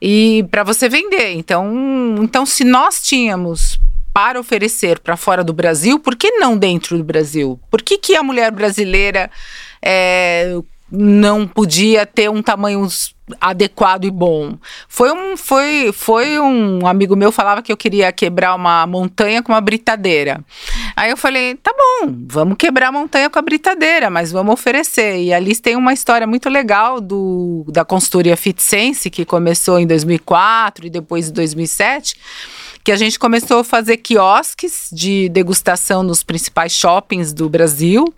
[0.02, 1.34] e para você vender.
[1.34, 3.80] Então, então, se nós tínhamos
[4.14, 7.60] para oferecer para fora do Brasil, por que não dentro do Brasil?
[7.72, 9.30] Por que, que a mulher brasileira
[9.82, 10.56] é,
[10.96, 12.88] não podia ter um tamanho
[13.42, 14.58] adequado e bom.
[14.88, 19.52] Foi um, foi, foi um amigo meu falava que eu queria quebrar uma montanha com
[19.52, 20.44] uma britadeira.
[20.96, 25.18] Aí eu falei, tá bom, vamos quebrar a montanha com a britadeira, mas vamos oferecer.
[25.24, 30.86] E ali tem uma história muito legal do, da consultoria FitSense, que começou em 2004
[30.86, 32.16] e depois em 2007,
[32.84, 38.14] que a gente começou a fazer quiosques de degustação nos principais shoppings do Brasil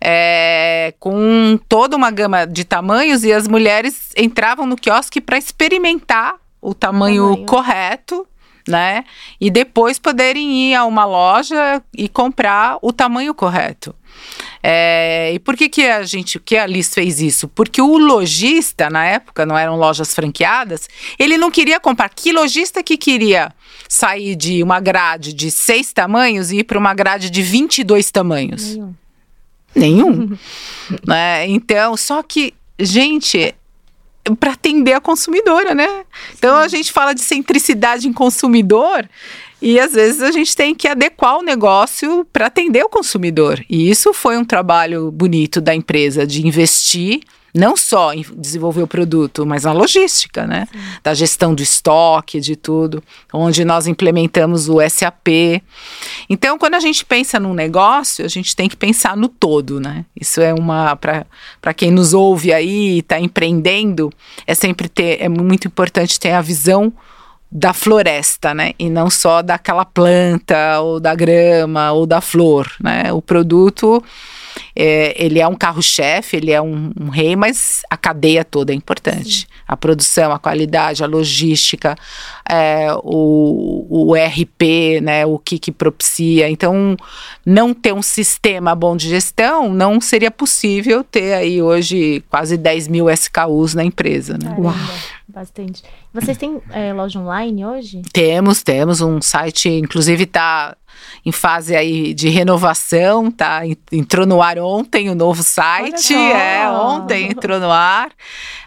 [0.00, 6.36] é, com toda uma gama de tamanhos e as mulheres entravam no quiosque para experimentar
[6.60, 8.26] o tamanho, tamanho correto
[8.68, 9.04] né?
[9.40, 13.94] E depois poderem ir a uma loja e comprar o tamanho correto.
[14.62, 17.48] É, e por que, que a gente, que a Liz fez isso?
[17.48, 22.08] Porque o lojista, na época, não eram lojas franqueadas, ele não queria comprar.
[22.10, 23.52] Que lojista que queria
[23.88, 28.74] sair de uma grade de seis tamanhos e ir para uma grade de 22 tamanhos?
[28.74, 28.94] Nenhum.
[29.74, 30.36] Nenhum.
[31.06, 31.46] né?
[31.46, 33.54] Então, só que, gente,
[34.38, 36.04] para atender a consumidora, né?
[36.36, 39.08] Então a gente fala de centricidade em consumidor
[39.62, 43.64] e às vezes a gente tem que adequar o negócio para atender o consumidor.
[43.68, 47.20] E isso foi um trabalho bonito da empresa de investir
[47.54, 50.68] não só em desenvolver o produto, mas na logística, né?
[50.70, 50.78] Sim.
[51.02, 55.62] Da gestão do estoque, de tudo, onde nós implementamos o SAP.
[56.28, 60.04] Então, quando a gente pensa num negócio, a gente tem que pensar no todo, né?
[60.18, 64.12] Isso é uma para quem nos ouve aí e está empreendendo,
[64.46, 66.92] é sempre ter é muito importante ter a visão
[67.50, 68.72] da floresta, né?
[68.78, 73.12] E não só daquela planta ou da grama ou da flor, né?
[73.12, 74.02] O produto
[74.80, 78.74] é, ele é um carro-chefe, ele é um, um, rei, mas a cadeia toda é
[78.74, 79.40] importante.
[79.40, 79.46] Sim.
[79.68, 81.94] A produção, a qualidade, a logística,
[82.48, 86.48] é, o, o RP, né, o que, que propicia.
[86.48, 86.96] Então,
[87.44, 92.88] não ter um sistema bom de gestão, não seria possível ter aí hoje quase 10
[92.88, 94.38] mil SKUs na empresa.
[94.42, 94.54] Né?
[94.58, 94.74] Uau!
[95.30, 95.84] Bastante.
[96.12, 98.02] Vocês têm é, loja online hoje?
[98.12, 100.76] Temos, temos um site, inclusive está
[101.24, 103.62] em fase aí de renovação, tá?
[103.92, 108.10] Entrou no ar ontem o novo site, é, ontem entrou no ar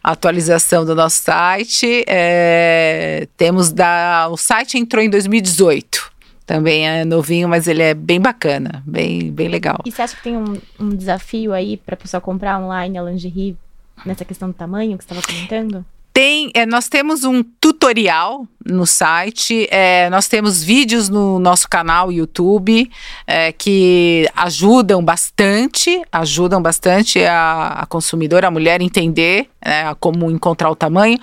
[0.03, 2.03] a atualização do nosso site.
[2.07, 6.11] É, temos da, o site entrou em 2018.
[6.45, 9.79] Também é novinho, mas ele é bem bacana, bem, bem legal.
[9.85, 13.01] E você acha que tem um, um desafio aí para a pessoa comprar online a
[13.01, 13.57] lingerie
[14.05, 15.85] nessa questão do tamanho que você estava comentando?
[16.13, 22.11] Tem, é, nós temos um tutorial no site, é, nós temos vídeos no nosso canal
[22.11, 22.87] YouTube
[23.25, 30.69] é, que ajudam bastante, ajudam bastante a, a consumidora, a mulher entender né, como encontrar
[30.69, 31.17] o tamanho,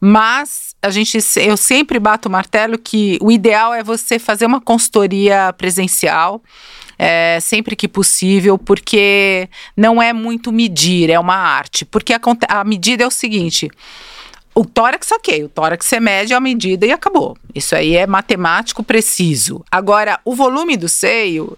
[0.00, 4.60] mas a gente, eu sempre bato o martelo que o ideal é você fazer uma
[4.60, 6.42] consultoria presencial.
[6.98, 11.84] É, sempre que possível, porque não é muito medir, é uma arte.
[11.84, 13.68] Porque a, a medida é o seguinte:
[14.54, 15.44] o tórax, ok.
[15.44, 17.36] O tórax você mede a medida e acabou.
[17.54, 19.64] Isso aí é matemático preciso.
[19.70, 21.56] Agora, o volume do seio,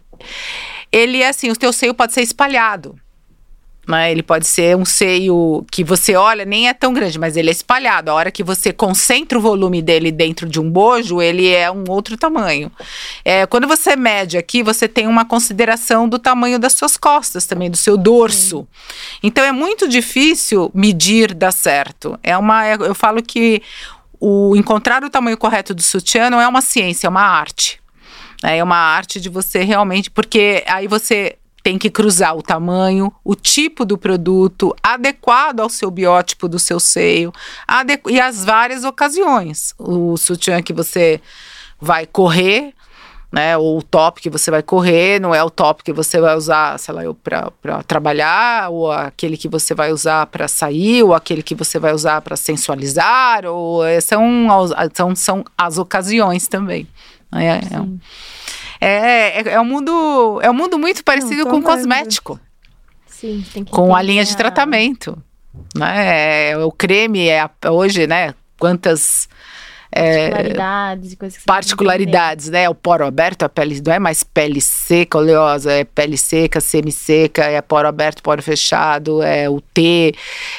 [0.93, 2.99] ele é assim: o teu seio pode ser espalhado.
[3.87, 4.11] Né?
[4.11, 7.53] Ele pode ser um seio que você olha, nem é tão grande, mas ele é
[7.53, 8.11] espalhado.
[8.11, 11.85] A hora que você concentra o volume dele dentro de um bojo, ele é um
[11.89, 12.71] outro tamanho.
[13.25, 17.71] É, quando você mede aqui, você tem uma consideração do tamanho das suas costas também,
[17.71, 18.67] do seu dorso.
[19.23, 22.19] Então é muito difícil medir dar certo.
[22.23, 23.63] É uma, é, eu falo que
[24.21, 27.81] o encontrar o tamanho correto do sutiã não é uma ciência, é uma arte.
[28.43, 33.35] É uma arte de você realmente, porque aí você tem que cruzar o tamanho, o
[33.35, 37.33] tipo do produto, adequado ao seu biótipo do seu seio,
[38.07, 39.75] e as várias ocasiões.
[39.79, 41.23] O sutiã que você
[41.81, 42.75] vai correr,
[43.33, 43.57] né?
[43.57, 46.79] Ou o top que você vai correr, não é o top que você vai usar,
[46.79, 47.03] sei lá,
[47.63, 51.95] para trabalhar, ou aquele que você vai usar para sair, ou aquele que você vai
[51.95, 54.23] usar para sensualizar, ou é, são,
[54.93, 56.87] são, são as ocasiões também.
[57.33, 57.61] É, é,
[58.85, 62.39] é, é, é, um mundo, é um mundo muito parecido com cosmético.
[63.07, 65.17] Sim, tem que com a linha de tratamento.
[65.75, 66.51] Né?
[66.51, 68.35] É, o creme é hoje, né?
[68.59, 69.27] Quantas
[69.91, 72.69] é, particularidades e coisas que Particularidades, né?
[72.69, 77.45] O poro aberto, a pele não é mais pele seca, oleosa, é pele seca, semi-seca,
[77.45, 80.15] é poro aberto, poro fechado, é o T,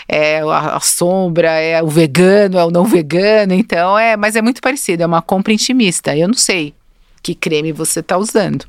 [0.07, 4.41] é a, a, sombra, é o vegano, é o não vegano, então é, mas é
[4.41, 6.17] muito parecido, é uma compra intimista.
[6.17, 6.73] Eu não sei
[7.25, 8.65] que creme você está usando.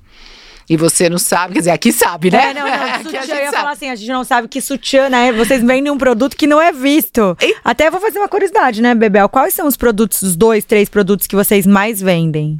[0.68, 2.50] E você não sabe, quer dizer, aqui sabe, né?
[2.50, 3.56] É, não, não, sutiã, eu ia sabe.
[3.56, 5.30] falar assim, a gente não sabe que sutiã, né?
[5.32, 7.36] Vocês vendem um produto que não é visto.
[7.40, 7.54] E?
[7.62, 9.28] Até vou fazer uma curiosidade, né, Bebel?
[9.28, 12.58] Quais são os produtos, os dois, três produtos que vocês mais vendem?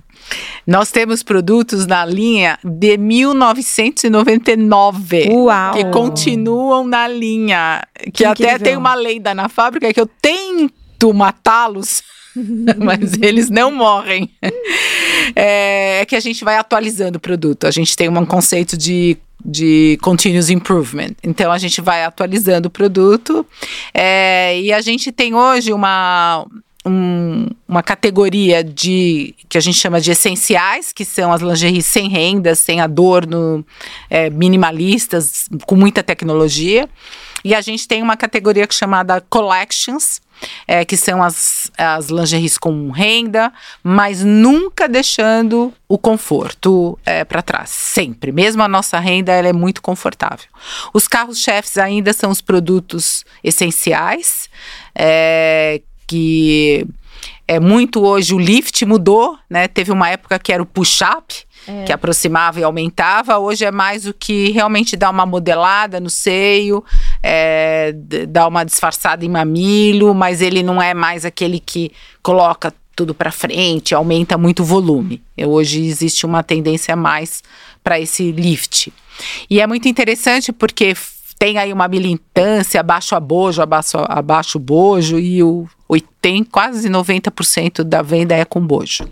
[0.67, 5.73] Nós temos produtos na linha de 1999 Uau.
[5.73, 8.65] que continuam na linha, que, que até incrível.
[8.65, 12.05] tem uma lenda na fábrica que eu tento matá-los
[12.79, 14.31] mas eles não morrem.
[15.35, 17.67] É, é, que a gente vai atualizando o produto.
[17.67, 21.13] A gente tem um conceito de, de continuous improvement.
[21.23, 23.45] Então a gente vai atualizando o produto.
[23.93, 26.47] É, e a gente tem hoje uma,
[26.87, 32.09] um, uma categoria de que a gente chama de essenciais, que são as lingeries sem
[32.09, 33.67] renda, sem adorno,
[34.09, 36.89] é, minimalistas, com muita tecnologia.
[37.45, 40.21] E a gente tem uma categoria chamada collections,
[40.67, 47.43] é, que são as, as lingeries com renda, mas nunca deixando o conforto é, para
[47.43, 48.33] trás, sempre.
[48.33, 50.47] Mesmo a nossa renda, ela é muito confortável.
[50.93, 54.49] Os carros-chefes ainda são os produtos essenciais,
[54.95, 56.87] é, que
[57.49, 59.69] é muito hoje o lift mudou, né?
[59.69, 61.85] Teve uma época que era o push-up, é.
[61.85, 63.39] que aproximava e aumentava.
[63.39, 66.85] Hoje é mais o que realmente dá uma modelada no seio,
[67.23, 67.93] é,
[68.29, 73.31] dá uma disfarçada em mamilo, mas ele não é mais aquele que coloca tudo para
[73.31, 75.23] frente, aumenta muito o volume.
[75.39, 77.43] Hoje existe uma tendência mais
[77.85, 78.93] para esse lift.
[79.51, 80.95] E é muito interessante porque
[81.39, 85.69] tem aí uma militância abaixo a bojo, abaixo, abaixo bojo, e o,
[86.27, 89.09] tem quase 90% da venda é com bojo.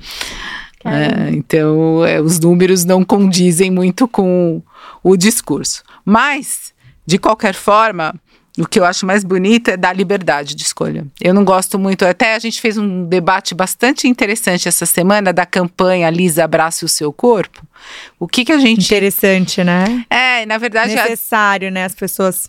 [0.84, 4.60] É, então, é, os números não condizem muito com
[5.00, 5.84] o discurso.
[6.04, 6.73] Mas,
[7.06, 8.14] de qualquer forma,
[8.58, 11.06] o que eu acho mais bonito é dar liberdade de escolha.
[11.20, 12.04] Eu não gosto muito.
[12.04, 16.88] Até a gente fez um debate bastante interessante essa semana da campanha Lisa Abrace o
[16.88, 17.66] Seu Corpo.
[18.18, 18.84] O que que a gente.
[18.84, 20.04] Interessante, né?
[20.08, 20.94] É, na verdade.
[20.94, 21.70] Necessário, a...
[21.72, 21.84] né?
[21.84, 22.48] As pessoas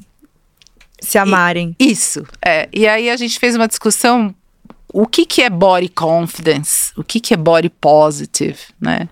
[0.99, 1.75] se amarem.
[1.79, 2.23] Isso.
[2.43, 2.69] É.
[2.71, 4.33] E aí a gente fez uma discussão
[4.97, 9.09] o que, que é body confidence, o que, que é body positive, né?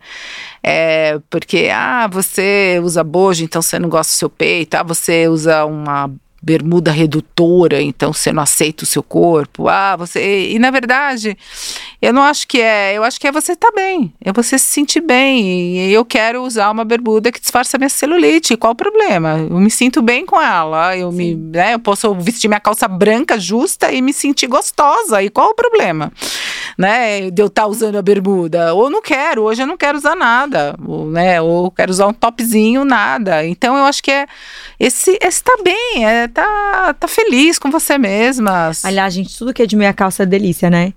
[0.63, 5.27] É, porque, ah, você usa bojo, então você não gosta do seu peito, ah, você
[5.27, 6.09] usa uma
[6.43, 9.69] bermuda redutora, então você não aceita o seu corpo.
[9.69, 10.49] Ah, você.
[10.51, 11.37] E, na verdade,
[12.01, 12.93] eu não acho que é.
[12.93, 15.77] Eu acho que é você estar tá bem, é você se sentir bem.
[15.77, 18.57] E eu quero usar uma bermuda que disfarça minha celulite.
[18.57, 19.37] Qual o problema?
[19.49, 20.97] Eu me sinto bem com ela.
[20.97, 25.23] Eu, me, né, eu posso vestir minha calça branca justa e me sentir gostosa.
[25.23, 26.11] E qual o problema?
[26.77, 28.73] Né, de eu estar tá usando a bermuda?
[28.73, 30.75] Ou não quero, hoje eu não quero usar nada.
[30.85, 33.45] Ou, né, ou quero usar um topzinho, nada.
[33.45, 34.27] Então eu acho que é
[34.77, 38.71] esse, esse tá bem, é tá, tá feliz com você mesma.
[38.83, 40.93] Aliás, gente, tudo que é de meia calça é delícia, né?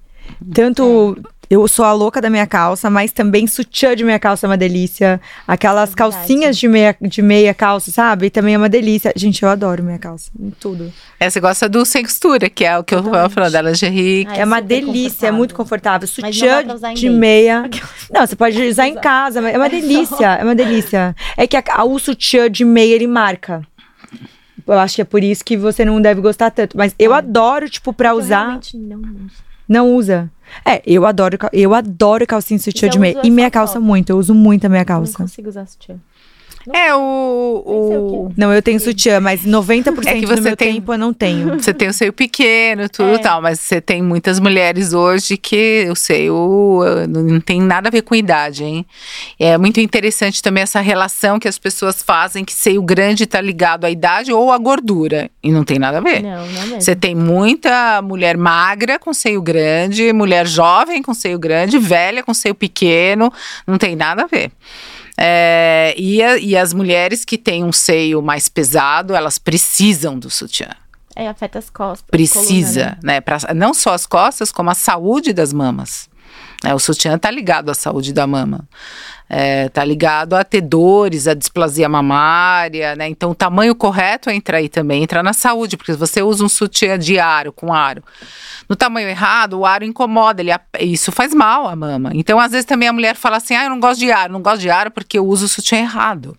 [0.53, 1.17] Tanto
[1.49, 4.57] eu sou a louca da minha calça, mas também sutiã de meia calça é uma
[4.57, 5.21] delícia.
[5.47, 8.31] Aquelas é calcinhas de meia, de meia calça, sabe?
[8.31, 9.13] Também é uma delícia.
[9.15, 10.93] Gente, eu adoro meia calça, em tudo.
[11.21, 14.27] É, você gosta do sem costura, que é o que eu vou falando da lingerie.
[14.29, 16.09] Ah, é, é uma delícia, é muito confortável.
[16.09, 16.65] Sutiã
[16.95, 17.71] de meia.
[18.11, 21.15] Não, você pode usar em casa, é uma delícia, é uma delícia.
[21.37, 23.63] É que a, a, o sutiã de meia, ele marca.
[24.67, 26.77] Eu acho que é por isso que você não deve gostar tanto.
[26.77, 27.19] Mas eu é.
[27.19, 28.43] adoro, tipo, pra eu usar.
[28.43, 29.47] Realmente não uso.
[29.69, 30.31] Não usa.
[30.65, 33.21] É, eu adoro, eu adoro calcinha sutiã de meia.
[33.25, 35.13] E meia calça muito, eu uso muito a meia calça.
[35.13, 35.97] Eu não consigo usar sutiã.
[36.73, 36.99] É o.
[36.99, 40.93] O o Não, eu tenho sutiã, mas 90% É que do você meu tem- tempo
[40.93, 41.55] eu não tenho.
[41.63, 43.19] você tem o seio pequeno, tudo É.
[43.19, 48.03] tal, mas você tem muitas mulheres hoje que o seio não tem nada a ver
[48.03, 48.85] com idade, hein?
[49.39, 53.85] É muito interessante também essa relação que as pessoas fazem que seio grande está ligado
[53.85, 55.31] à idade ou à gordura.
[55.43, 56.23] E não tem nada a ver.
[56.23, 56.81] Não, não mesmo.
[56.81, 62.35] Você tem muita mulher magra com seio grande, mulher jovem com seio grande, velha com
[62.35, 63.33] seio pequeno,
[63.67, 64.51] não tem nada a ver.
[65.19, 70.29] É, e, a- e as mulheres que têm um seio mais pesado, elas precisam do
[70.31, 70.69] sutiã.
[71.15, 72.07] É, afeta as costas.
[72.11, 73.13] Precisa, coluna, né?
[73.15, 73.21] né?
[73.23, 76.09] pra- não só as costas, como a saúde das mamas.
[76.65, 78.67] É, o sutiã tá ligado à saúde da mama.
[79.29, 83.09] É, tá ligado a ter dores, a displasia mamária, né?
[83.09, 86.49] Então o tamanho correto entra aí também, entra na saúde, porque se você usa um
[86.49, 88.05] sutiã de aro, com aro,
[88.69, 92.11] no tamanho errado, o aro incomoda, ele, isso faz mal à mama.
[92.15, 94.43] Então, às vezes, também a mulher fala assim: ah, eu não gosto de aro, não
[94.43, 96.37] gosto de aro porque eu uso o sutiã errado.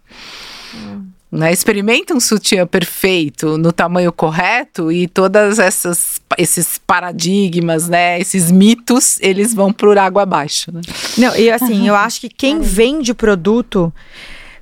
[1.30, 1.52] Né?
[1.52, 9.18] Experimenta um sutiã perfeito no tamanho correto e todas essas esses paradigmas, né, esses mitos,
[9.22, 10.82] eles vão por água abaixo, né?
[11.18, 13.94] Não, e assim, eu acho que quem vende produto,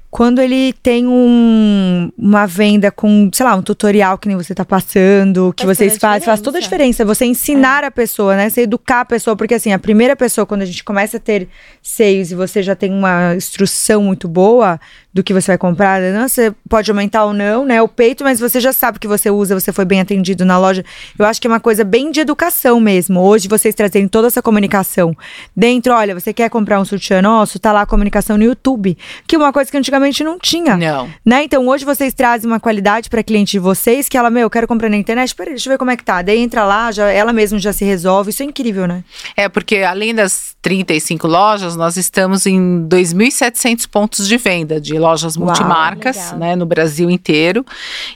[0.10, 4.64] quando ele tem um, uma venda com, sei lá, um tutorial que nem você tá
[4.64, 7.04] passando, que Faz vocês fazem, faz toda a diferença.
[7.04, 7.06] diferença.
[7.06, 8.50] Você ensinar a pessoa, né?
[8.50, 11.50] Você educar a pessoa, porque assim, a primeira pessoa, quando a gente começa a ter
[11.82, 14.80] seios e você já tem uma instrução muito boa
[15.16, 16.28] do que você vai comprar, né?
[16.28, 17.82] você pode aumentar ou não, né?
[17.82, 20.60] O peito, mas você já sabe o que você usa, você foi bem atendido na
[20.60, 20.84] loja.
[21.18, 23.22] Eu acho que é uma coisa bem de educação mesmo.
[23.22, 25.16] Hoje vocês trazendo toda essa comunicação
[25.56, 29.36] dentro, olha, você quer comprar um sutiã nosso, tá lá a comunicação no YouTube, que
[29.36, 30.76] é uma coisa que antigamente não tinha.
[30.76, 31.10] Não.
[31.26, 31.46] Né?
[31.46, 34.68] Então hoje vocês trazem uma qualidade para cliente de vocês que ela, meu, eu quero
[34.68, 36.22] comprar na internet, peraí, deixa eu ver como é que tá.
[36.22, 38.32] Daí entra lá, já, ela mesma já se resolve.
[38.32, 39.02] Isso é incrível, né?
[39.38, 45.36] É porque além das 35 lojas, nós estamos em 2.700 pontos de venda de lojas
[45.36, 46.38] Uau, multimarcas, legal.
[46.40, 47.64] né, no Brasil inteiro.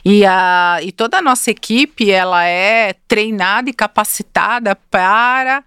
[0.04, 5.62] E, a, e toda a nossa equipe, ela é treinada e capacitada para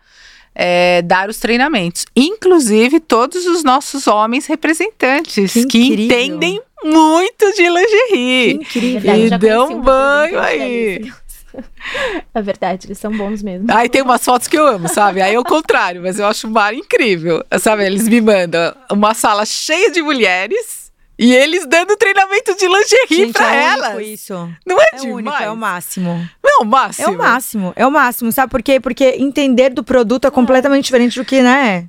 [0.53, 2.05] é, dar os treinamentos.
[2.13, 8.51] Inclusive todos os nossos homens representantes, Que que, entendem muito de lingerie.
[8.55, 8.99] Incrível.
[9.13, 11.13] Verdade, E dão um banho aí.
[12.35, 13.67] É verdade, eles são bons mesmo.
[13.71, 15.21] Aí tem umas fotos que eu amo, sabe?
[15.21, 17.43] Aí é o contrário, mas eu acho o bar incrível.
[17.59, 23.07] Sabe, eles me mandam uma sala cheia de mulheres e eles dando treinamento de lingerie
[23.25, 24.07] Gente, pra é único elas.
[24.07, 24.33] isso.
[24.65, 25.13] Não é, É demais?
[25.13, 26.29] único, é o máximo.
[26.43, 27.07] Não, o máximo.
[27.07, 28.79] É o máximo, é o máximo, sabe por quê?
[28.79, 31.85] Porque entender do produto é completamente diferente do que, né?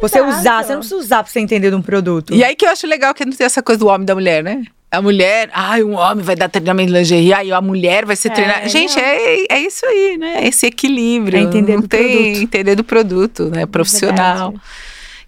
[0.00, 0.38] Você Exato.
[0.38, 2.34] usar, você não precisa usar pra você entender de um produto.
[2.34, 4.14] E aí que eu acho legal que não tem essa coisa do homem e da
[4.14, 4.64] mulher, né?
[4.96, 8.28] A mulher, ai, um homem vai dar treinamento de lingerie, aí a mulher vai ser
[8.28, 8.68] É, treinada.
[8.68, 10.46] Gente, é, é isso aí, né?
[10.46, 11.38] Esse equilíbrio.
[11.38, 12.42] É entender do tem produto.
[12.42, 13.66] entender do produto, né?
[13.66, 14.50] Profissional.
[14.50, 14.60] Verdade.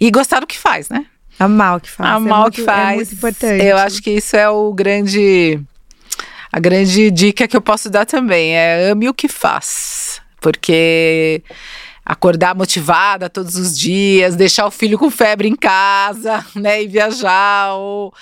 [0.01, 1.07] E gostar do que faz, né?
[1.39, 2.11] Amar o que faz.
[2.11, 2.93] Amar é o muito, que faz.
[2.93, 3.65] É muito importante.
[3.65, 5.61] Eu acho que isso é o grande.
[6.53, 10.21] A grande dica que eu posso dar também é ame o que faz.
[10.41, 11.43] Porque
[12.07, 17.75] acordar motivada todos os dias, deixar o filho com febre em casa, né, e viajar,
[17.75, 18.15] ou,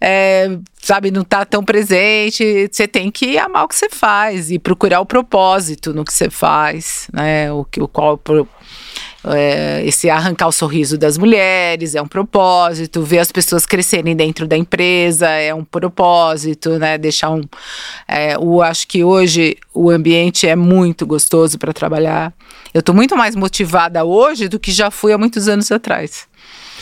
[0.00, 4.60] é, sabe, não tá tão presente, você tem que amar o que você faz e
[4.60, 8.16] procurar o propósito no que você faz, né, o, o qual
[9.24, 14.46] é, esse arrancar o sorriso das mulheres é um propósito, ver as pessoas crescerem dentro
[14.46, 16.98] da empresa é um propósito, né?
[16.98, 17.42] Deixar um.
[18.08, 22.32] É, o, acho que hoje o ambiente é muito gostoso para trabalhar.
[22.74, 26.26] Eu estou muito mais motivada hoje do que já fui há muitos anos atrás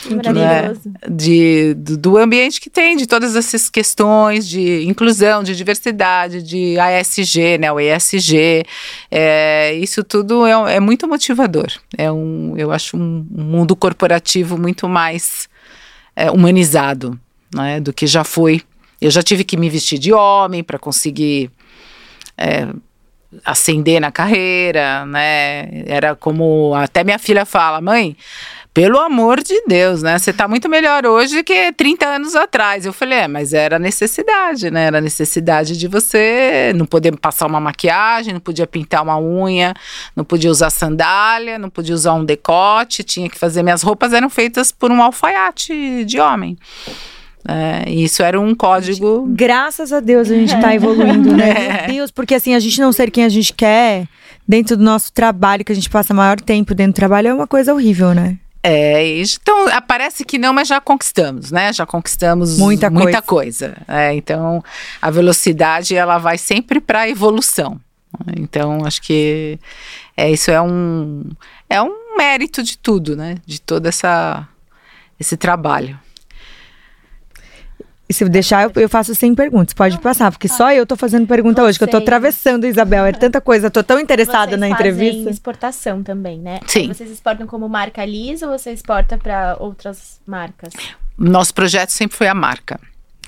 [0.09, 0.91] Maravilhoso.
[1.09, 7.57] de, do, ambiente que tem, de todas essas questões de inclusão, de diversidade, de ASG,
[7.59, 8.63] né, o ESG,
[9.09, 11.67] é, isso tudo é, é muito motivador.
[11.97, 15.47] É um, eu acho um, um mundo corporativo muito mais
[16.15, 17.19] é, humanizado,
[17.53, 18.61] né, do que já foi.
[18.99, 21.51] Eu já tive que me vestir de homem para conseguir
[22.37, 22.67] é,
[23.45, 25.83] ascender na carreira, né?
[25.85, 28.15] Era como até minha filha fala, mãe,
[28.73, 30.17] pelo amor de Deus, né?
[30.17, 32.85] Você tá muito melhor hoje que 30 anos atrás.
[32.85, 34.85] Eu falei, é, mas era necessidade, né?
[34.85, 39.73] Era necessidade de você não poder passar uma maquiagem, não podia pintar uma unha,
[40.15, 43.61] não podia usar sandália, não podia usar um decote, tinha que fazer.
[43.61, 46.57] Minhas roupas eram feitas por um alfaiate de homem.
[47.45, 49.27] É, e isso era um código.
[49.31, 51.49] Graças a Deus a gente tá evoluindo, né?
[51.49, 51.87] É.
[51.87, 54.07] Meu Deus, porque assim, a gente não ser quem a gente quer
[54.47, 57.47] dentro do nosso trabalho, que a gente passa maior tempo dentro do trabalho, é uma
[57.47, 58.37] coisa horrível, né?
[58.63, 61.73] É, então parece que não, mas já conquistamos, né?
[61.73, 63.75] Já conquistamos Muita muita coisa.
[63.87, 64.63] É, então
[65.01, 67.79] a velocidade ela vai sempre para a evolução.
[68.37, 69.59] Então acho que
[70.15, 71.23] é, isso é um
[71.69, 73.37] é um mérito de tudo, né?
[73.45, 74.47] De todo essa
[75.19, 75.99] esse trabalho.
[78.11, 79.73] E se deixar, eu, eu faço sem perguntas.
[79.73, 83.05] Pode passar, porque só eu tô fazendo pergunta hoje, que eu tô Vocês- atravessando, Isabel.
[83.05, 85.29] É tanta coisa, tô tão interessada Vocês na fazem entrevista.
[85.29, 86.59] exportação também, né?
[86.67, 86.89] Sim.
[86.89, 90.73] Vocês exportam como marca Lisa ou você exporta para outras marcas?
[91.17, 92.77] Nosso projeto sempre foi a marca.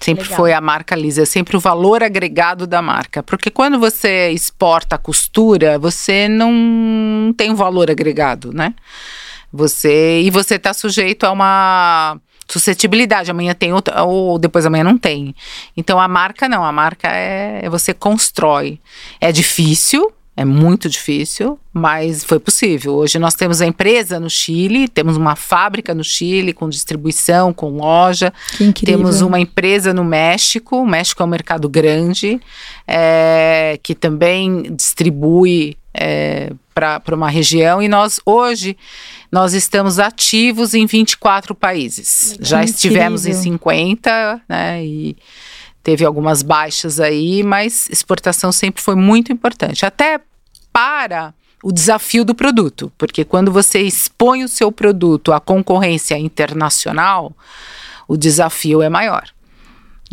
[0.02, 0.38] Sempre Legal.
[0.38, 3.24] foi a marca Lisa, é sempre o valor agregado da marca.
[3.24, 8.74] Porque quando você exporta a costura, você não tem um valor agregado, né?
[9.52, 13.32] Você e você está sujeito a uma suscetibilidade.
[13.32, 15.36] Amanhã tem outra, ou depois amanhã não tem.
[15.76, 18.80] Então a marca não, a marca é você constrói.
[19.20, 22.96] É difícil, é muito difícil, mas foi possível.
[22.96, 27.70] Hoje nós temos a empresa no Chile, temos uma fábrica no Chile com distribuição, com
[27.70, 28.34] loja.
[28.58, 28.98] Que incrível.
[28.98, 32.42] Temos uma empresa no México, o México é um mercado grande,
[32.88, 35.78] é, que também distribui
[36.74, 37.82] para uma região.
[37.82, 38.76] E nós, hoje,
[39.32, 42.38] nós estamos ativos em 24 países.
[42.42, 43.54] Já estivemos em Incrível.
[43.54, 44.86] 50, né?
[44.86, 45.18] E
[45.84, 49.86] teve algumas baixas aí, mas exportação sempre foi muito importante.
[49.86, 50.20] Até
[50.72, 57.34] para o desafio do produto, porque quando você expõe o seu produto à concorrência internacional,
[58.08, 59.33] o desafio é maior.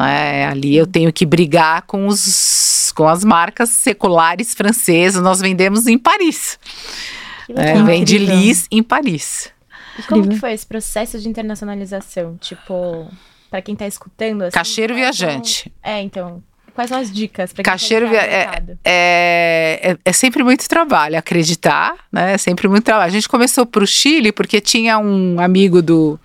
[0.03, 5.23] É, ali eu tenho que brigar com, os, com as marcas seculares francesas.
[5.23, 6.59] Nós vendemos em Paris.
[7.55, 8.19] É, vende.
[8.19, 9.51] Lis em Paris.
[9.99, 12.37] E como que foi esse processo de internacionalização?
[12.39, 13.11] Tipo,
[13.51, 15.73] para quem tá escutando assim, Cacheiro viajante.
[15.83, 16.43] É, então,
[16.75, 18.79] quais são as dicas para quem Cacheiro no mercado?
[18.85, 22.35] É, é, é sempre muito trabalho, acreditar, né?
[22.35, 23.09] É sempre muito trabalho.
[23.09, 26.19] A gente começou para o Chile porque tinha um amigo do,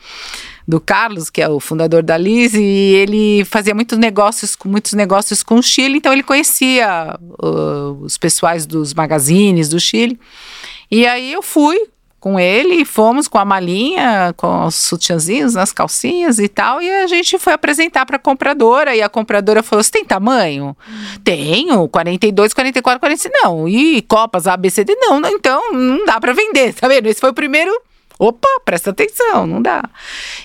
[0.67, 4.93] do Carlos, que é o fundador da Liz, e ele fazia muitos negócios, com- muitos
[4.93, 10.19] negócios com o Chile, então ele conhecia uh, os pessoais dos magazines do Chile.
[10.89, 11.77] E aí eu fui
[12.19, 16.89] com ele e fomos com a malinha, com os sutiãzinhos nas calcinhas e tal, e
[16.89, 20.75] a gente foi apresentar para a compradora, e a compradora falou: Você tem tamanho?
[21.23, 23.35] Tenho, 42, 44, 45.
[23.43, 24.95] Não, e copas ABCD?
[24.95, 27.05] Não, não, então não dá para vender, tá vendo?
[27.05, 27.71] Esse foi o primeiro.
[28.17, 29.83] Opa, presta atenção, não dá.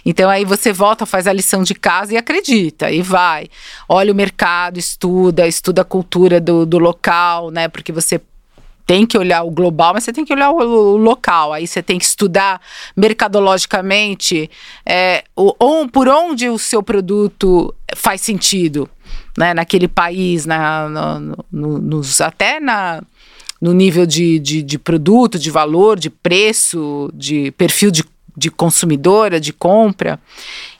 [0.04, 3.48] Então aí você volta, faz a lição de casa e acredita, e vai.
[3.88, 7.68] Olha o mercado, estuda, estuda a cultura do, do local, né?
[7.68, 8.20] Porque você
[8.86, 11.52] tem que olhar o global, mas você tem que olhar o, local.
[11.52, 12.60] Aí você tem que estudar
[12.96, 14.50] mercadologicamente
[14.84, 18.88] é, o, on- por onde o seu produto faz sentido,
[19.38, 19.54] né?
[19.54, 23.00] Naquele país, na, no- no- nos, até na,
[23.60, 28.02] no nível de, de, de produto, de valor, de preço, de perfil de,
[28.34, 30.18] de consumidora, de compra.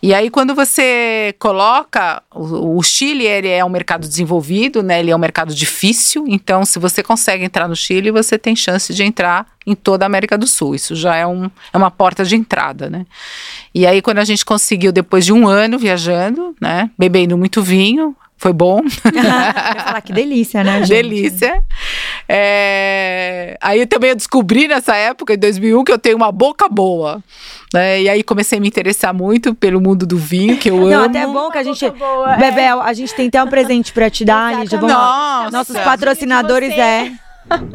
[0.03, 5.01] E aí, quando você coloca, o, o Chile ele é um mercado desenvolvido, né?
[5.01, 6.25] Ele é um mercado difícil.
[6.27, 10.07] Então, se você consegue entrar no Chile, você tem chance de entrar em toda a
[10.07, 10.75] América do Sul.
[10.75, 13.05] Isso já é, um, é uma porta de entrada, né?
[13.75, 16.91] E aí, quando a gente conseguiu, depois de um ano viajando, né?
[16.99, 18.81] Bebendo muito vinho, foi bom.
[19.85, 20.89] Falar que delícia, né, gente?
[20.89, 21.63] Delícia.
[22.27, 27.23] É, Aí também eu descobri nessa época, em 2001, que eu tenho uma boca boa.
[27.75, 28.01] né?
[28.01, 30.89] E aí comecei a me interessar muito pelo mundo do vinho, que eu amo.
[30.89, 31.91] Não, até é bom que a gente.
[31.91, 32.39] boa, é.
[32.39, 34.65] Bebel, a gente tem até um presente pra te dar.
[34.65, 35.43] Vamos lá.
[35.43, 35.51] Nossa.
[35.51, 37.13] Nossos patrocinadores é.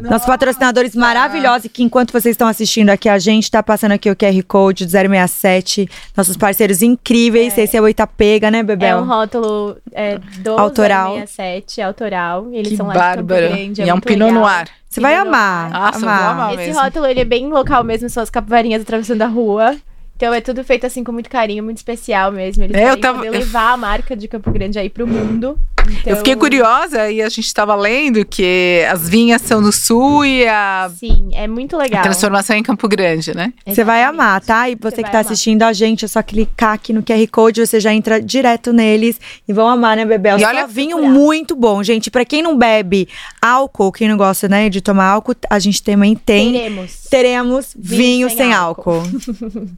[0.02, 4.16] Nossos patrocinadores maravilhosos, que enquanto vocês estão assistindo aqui, a gente tá passando aqui o
[4.16, 5.88] QR Code do 067.
[6.16, 7.56] Nossos parceiros incríveis.
[7.58, 8.98] Esse é o Itapega, né, É Bebel?
[8.98, 11.14] um rótulo é, do Autoral.
[11.16, 12.48] 067, autoral.
[12.52, 13.48] Eles Que são lá de bárbaro.
[13.48, 14.32] Grande, e é um muito Pinot.
[14.32, 14.68] Noir.
[14.88, 15.70] Você vai amar.
[15.70, 16.54] Nossa, eu vou amar.
[16.54, 16.80] Esse mesmo.
[16.80, 19.76] rótulo, ele é bem local mesmo, são as capivarinhas atravessando a rua.
[20.16, 22.64] Então é tudo feito assim com muito carinho, muito especial mesmo.
[22.64, 25.58] Eles É, eu querem tava- poder levar a marca de Campo Grande aí pro mundo.
[25.88, 30.24] Então, Eu fiquei curiosa e a gente estava lendo que as vinhas são no sul
[30.24, 32.02] e a Sim, é muito legal.
[32.02, 33.52] transformação é em Campo Grande, né?
[33.66, 34.20] Você vai Exatamente.
[34.20, 34.68] amar, tá?
[34.68, 35.20] E você, Você que tá amar.
[35.32, 39.20] assistindo a gente, é só clicar aqui no QR Code, você já entra direto neles
[39.48, 40.36] e vão amar, né, Bebel?
[40.36, 41.12] E Só olha- vinho procurar.
[41.14, 42.10] muito bom, gente.
[42.10, 43.08] Pra quem não bebe
[43.40, 46.52] álcool, quem não gosta, né, de tomar álcool, a gente também tem.
[46.52, 46.92] Teremos.
[47.10, 49.02] Teremos vinho, Vinho sem, sem álcool.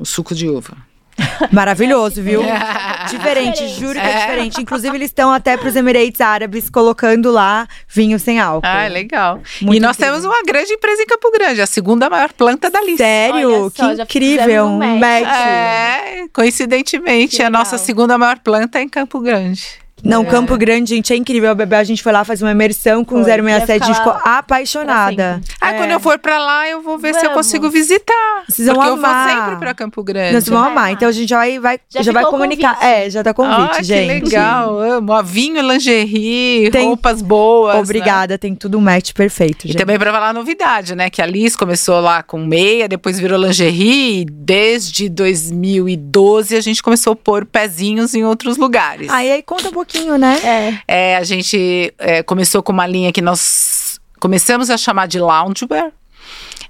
[0.00, 0.76] O suco de uva.
[1.52, 2.42] Maravilhoso, viu?
[3.10, 3.68] Diferente, Diferente.
[3.80, 4.18] juro que é, É.
[4.20, 4.60] diferente.
[4.60, 8.66] Inclusive, eles estão até pros Emirates Árabes colocando lá vinho sem álcool.
[8.66, 9.40] Ah, legal.
[9.62, 10.14] Muito e nós incrível.
[10.20, 13.04] temos uma grande empresa em Campo Grande, a segunda maior planta da lista.
[13.04, 13.62] Sério?
[13.62, 14.64] Olha que só, já incrível.
[14.66, 15.00] um match.
[15.00, 15.36] match.
[15.36, 19.64] É, coincidentemente, Que a nossa segunda maior planta é em Campo Grande.
[20.02, 20.24] Não, É.
[20.26, 21.50] Campo Grande, gente, é incrível.
[21.50, 23.94] A Bebê, a gente foi lá fazer uma imersão com Foi, 067 ia e ficar
[23.94, 25.40] ficou apaixonada.
[25.60, 25.78] Ah, É.
[25.78, 27.36] quando eu for pra lá, eu vou ver se eu Vamos.
[27.46, 28.44] consigo visitar.
[28.48, 29.28] Vocês vão porque amar.
[29.28, 30.34] eu vou sempre pra Campo Grande.
[30.34, 30.84] Nós vamos vai amar.
[30.84, 30.92] amar.
[30.92, 32.74] Então a gente já vai, vai, já Já vai comunicar.
[32.74, 32.86] convite.
[32.92, 34.20] É, já tá convite, ah, gente.
[34.22, 35.12] que legal, amo.
[35.12, 37.74] A vinho, lingerie, Tem- roupas boas.
[37.74, 37.80] né?
[37.80, 39.78] Obrigada, tem tudo um match perfeito, E gente.
[39.78, 41.10] também pra falar a novidade, né?
[41.10, 44.20] Que a Liz começou lá com meia, depois virou lingerie.
[44.20, 49.08] E desde 2012 a gente começou a pôr pezinhos em outros lugares.
[49.10, 49.87] Aí, aí conta um pouquinho,
[50.18, 50.80] né?
[50.86, 51.12] É.
[51.12, 55.92] É, a gente é, começou com uma linha que nós começamos a chamar de loungewear.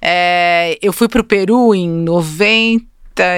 [0.00, 2.86] É, eu fui pro Peru em 90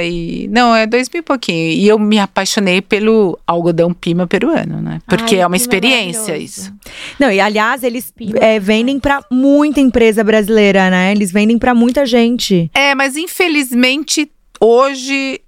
[0.04, 0.46] e...
[0.48, 1.72] Não, é 2000 e pouquinho.
[1.72, 5.00] E eu me apaixonei pelo algodão pima peruano, né?
[5.06, 6.72] Porque Ai, é uma experiência isso.
[7.18, 11.12] Não, e aliás, eles é, vendem pra muita empresa brasileira, né?
[11.12, 12.70] Eles vendem pra muita gente.
[12.74, 15.40] É, mas infelizmente hoje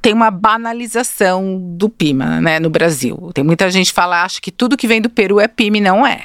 [0.00, 3.30] tem uma banalização do pima, né, no Brasil.
[3.34, 5.80] Tem muita gente que fala, acha que tudo que vem do Peru é pima e
[5.80, 6.24] não é.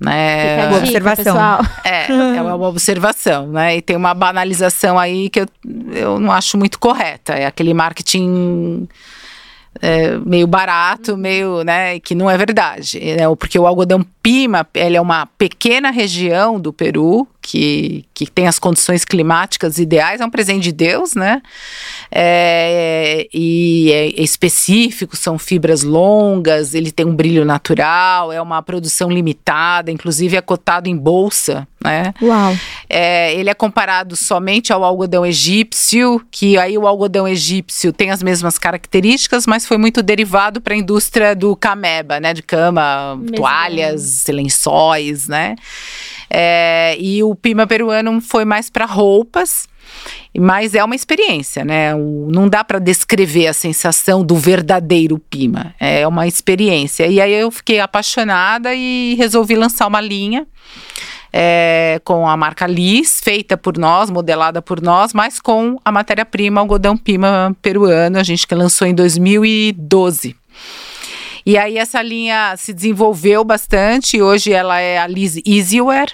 [0.00, 0.54] Né?
[0.54, 1.36] Fica a boa dica, observação.
[1.84, 3.76] É, é uma observação, né?
[3.76, 5.46] E tem uma banalização aí que eu,
[5.92, 7.34] eu não acho muito correta.
[7.34, 8.88] É aquele marketing
[9.82, 12.00] é, meio barato, meio, né?
[12.00, 12.98] Que não é verdade.
[12.98, 13.28] né?
[13.38, 18.60] Porque o algodão pima, ele é uma pequena região do Peru que, que tem as
[18.60, 20.20] condições climáticas ideais.
[20.20, 21.42] É um presente de Deus, né?
[22.08, 29.10] É, e é específico, são fibras longas, ele tem um brilho natural, é uma produção
[29.10, 32.14] limitada, inclusive é cotado em bolsa, né?
[32.22, 32.56] Uau.
[32.88, 38.22] É, ele é comparado somente ao algodão egípcio, que aí o algodão egípcio tem as
[38.22, 42.32] mesmas características, mas foi muito derivado para a indústria do cameba, né?
[42.32, 43.34] De cama, Mesmo.
[43.34, 45.56] toalhas, lençóis, né?
[46.30, 49.68] É, e o pima peruano foi mais para roupas.
[50.38, 51.92] Mas é uma experiência, né?
[51.94, 55.74] Não dá para descrever a sensação do verdadeiro pima.
[55.80, 57.08] É uma experiência.
[57.08, 60.46] E aí eu fiquei apaixonada e resolvi lançar uma linha
[61.32, 66.60] é, com a marca Liz, feita por nós, modelada por nós, mas com a matéria-prima
[66.60, 70.36] algodão pima peruano, a gente que lançou em 2012.
[71.46, 76.08] E aí essa linha se desenvolveu bastante, hoje ela é a Liz Easywear,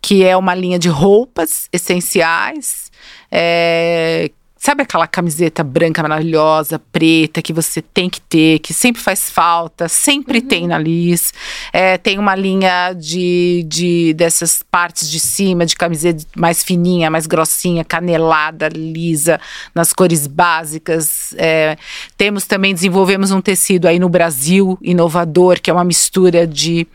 [0.00, 2.90] que é uma linha de roupas essenciais.
[3.30, 4.30] é,
[4.66, 9.88] sabe aquela camiseta branca maravilhosa, preta, que você tem que ter, que sempre faz falta,
[9.88, 11.32] sempre tem na Liz.
[11.72, 17.28] É, tem uma linha de, de dessas partes de cima, de camiseta mais fininha, mais
[17.28, 19.40] grossinha, canelada, lisa,
[19.72, 21.32] nas cores básicas.
[21.38, 21.76] É,
[22.16, 26.88] temos também, desenvolvemos um tecido aí no Brasil, inovador, que é uma mistura de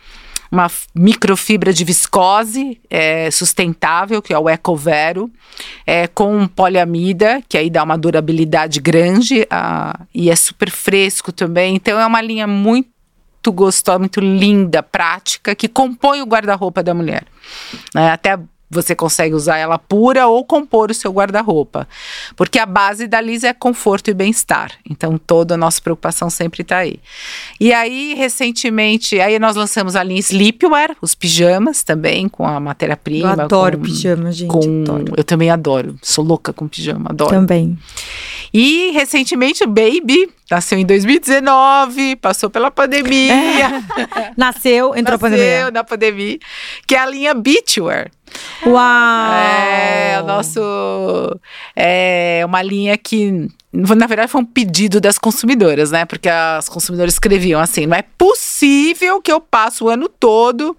[0.51, 5.31] uma microfibra de viscose é, sustentável, que é o Ecovero,
[5.85, 11.75] é, com poliamida, que aí dá uma durabilidade grande ah, e é super fresco também.
[11.75, 12.91] Então é uma linha muito
[13.47, 17.23] gostosa, muito linda, prática, que compõe o guarda-roupa da mulher.
[17.95, 18.11] né?
[18.11, 18.37] Até
[18.71, 21.87] você consegue usar ela pura ou compor o seu guarda-roupa.
[22.35, 24.71] Porque a base da Liz é conforto e bem-estar.
[24.89, 26.99] Então, toda a nossa preocupação sempre está aí.
[27.59, 32.61] E aí, recentemente, aí nós lançamos a linha Sleepwear, os pijamas também, com a Eu
[32.61, 33.33] matéria-prima.
[33.33, 34.47] adoro com, pijama, gente.
[34.49, 35.13] com- adoro.
[35.17, 35.95] Eu também adoro.
[36.01, 37.29] Sou louca com pijama, adoro.
[37.31, 37.77] Também.
[38.53, 43.81] E recentemente o Baby nasceu em 2019, passou pela pandemia.
[44.35, 45.71] Nasceu, entrou a nasceu pandemia.
[45.71, 46.39] na pandemia,
[46.85, 48.11] que é a linha Beachwear.
[48.65, 49.33] Uau!
[49.33, 50.59] É, o nosso.
[51.75, 53.47] É uma linha que.
[53.73, 56.03] Na verdade, foi um pedido das consumidoras, né?
[56.03, 60.77] Porque as consumidoras escreviam assim: não é possível que eu passe o ano todo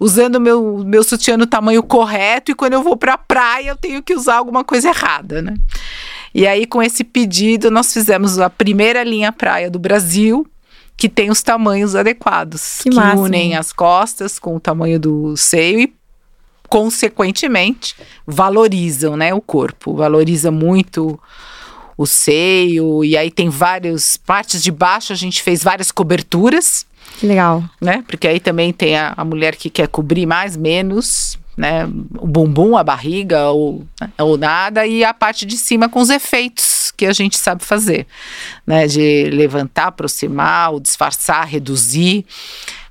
[0.00, 4.02] usando meu, meu sutiã no tamanho correto e quando eu vou pra praia eu tenho
[4.02, 5.54] que usar alguma coisa errada, né?
[6.34, 10.46] E aí, com esse pedido, nós fizemos a primeira linha praia do Brasil,
[10.96, 15.80] que tem os tamanhos adequados, Que que, unem as costas com o tamanho do seio
[15.80, 15.92] e
[16.68, 17.94] consequentemente,
[18.26, 21.20] valorizam, né, o corpo, valoriza muito
[21.98, 26.86] o seio, e aí tem várias partes de baixo, a gente fez várias coberturas,
[27.20, 27.62] Que legal.
[27.78, 31.84] né, porque aí também tem a, a mulher que quer cobrir mais, menos, né,
[32.18, 36.10] o bumbum, a barriga, ou, né, ou nada, e a parte de cima com os
[36.10, 38.06] efeitos que a gente sabe fazer,
[38.66, 42.24] né, de levantar, aproximar, ou disfarçar, reduzir,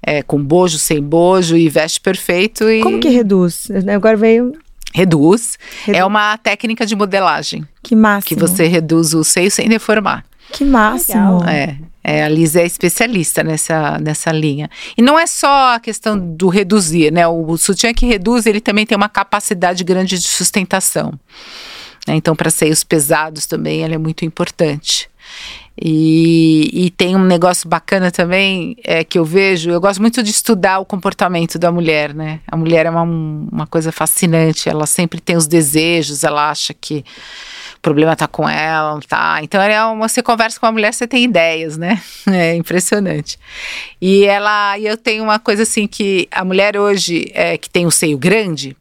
[0.03, 3.68] é, com bojo, sem bojo, e veste perfeito, e Como que reduz?
[3.93, 4.53] Agora veio.
[4.93, 5.57] reduz.
[5.86, 8.28] Redu- É uma técnica de modelagem Que máximo.
[8.28, 10.26] que você reduz o seio sem deformar.
[10.51, 11.39] Que máximo.
[11.39, 11.49] Legal.
[11.49, 14.69] É, é, a Liz é especialista nessa, nessa linha.
[14.97, 17.27] E não é só a questão do reduzir, né?
[17.27, 21.13] O, sutiã que reduz, ele também tem uma capacidade grande de sustentação.
[22.07, 22.15] né?
[22.15, 25.09] Então, para seios pesados também, ele é muito importante.
[25.79, 29.69] E, e, tem um negócio bacana também é, que eu vejo.
[29.69, 32.39] Eu gosto muito de estudar o comportamento da mulher, né?
[32.47, 34.69] A mulher é uma, uma coisa fascinante.
[34.69, 37.03] Ela sempre tem os desejos, ela acha que o
[37.82, 39.39] problema tá com ela, tá.
[39.41, 42.01] Então é uma, você conversa com a mulher, você tem ideias, né?
[42.32, 43.39] É impressionante.
[43.99, 47.86] E ela, e eu tenho uma coisa assim que a mulher hoje é, que tem
[47.86, 48.75] o seio grande,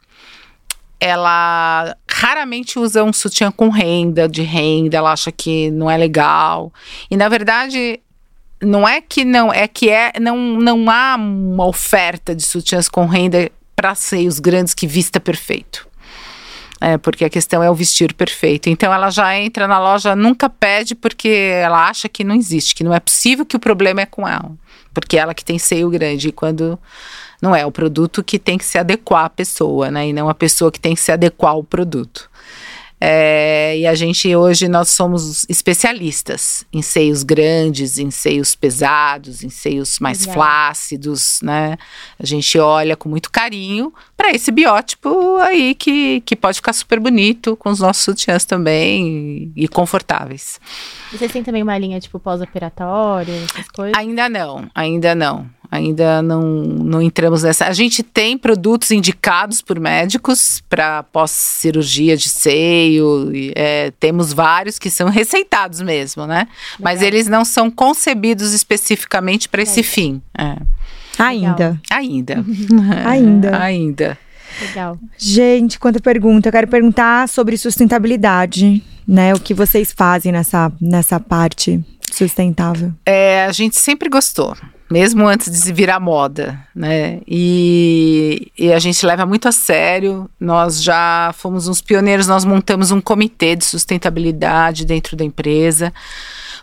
[1.01, 6.73] ela raramente usa um sutiã com renda, de renda, ela acha que não é legal.
[7.11, 7.99] E na verdade,
[8.63, 13.07] não é que não, é que é não, não há uma oferta de sutiãs com
[13.07, 15.89] renda para seios grandes que vista perfeito.
[16.81, 18.71] É, porque a questão é o vestir perfeito.
[18.71, 22.83] Então ela já entra na loja, nunca pede porque ela acha que não existe, que
[22.83, 24.53] não é possível que o problema é com ela.
[24.95, 26.33] Porque ela que tem seio grande.
[26.33, 26.79] Quando
[27.41, 30.09] não é o produto que tem que se adequar à pessoa, né?
[30.09, 32.30] E não a pessoa que tem que se adequar ao produto.
[33.03, 39.49] É, e a gente hoje nós somos especialistas em seios grandes, em seios pesados, em
[39.49, 40.35] seios mais Legal.
[40.35, 41.79] flácidos, né?
[42.19, 47.01] A gente olha com muito carinho para esse biótipo aí que, que pode ficar super
[47.01, 50.61] bonito com os nossos sutiãs também e, e confortáveis.
[51.11, 53.97] Vocês têm também uma linha tipo pós-operatório, essas coisas?
[53.97, 55.49] Ainda não, ainda não.
[55.71, 57.67] Ainda não, não entramos nessa.
[57.67, 63.31] A gente tem produtos indicados por médicos para pós-cirurgia de seio.
[63.33, 66.41] E, é, temos vários que são receitados mesmo, né?
[66.41, 66.49] Legal.
[66.81, 70.21] Mas eles não são concebidos especificamente para esse fim.
[70.37, 70.57] É.
[71.17, 71.81] Ainda.
[71.89, 72.45] Ainda.
[73.07, 73.59] Ainda.
[73.63, 74.19] Ainda.
[74.61, 74.99] Legal.
[75.17, 76.49] Gente, quanta pergunta.
[76.49, 79.33] Eu quero perguntar sobre sustentabilidade, né?
[79.35, 82.93] O que vocês fazem nessa, nessa parte sustentável?
[83.07, 84.57] É, a gente sempre gostou
[84.91, 87.21] mesmo antes de virar moda, né?
[87.27, 90.29] E, e, a gente leva muito a sério.
[90.39, 95.93] Nós já fomos uns pioneiros, nós montamos um comitê de sustentabilidade dentro da empresa.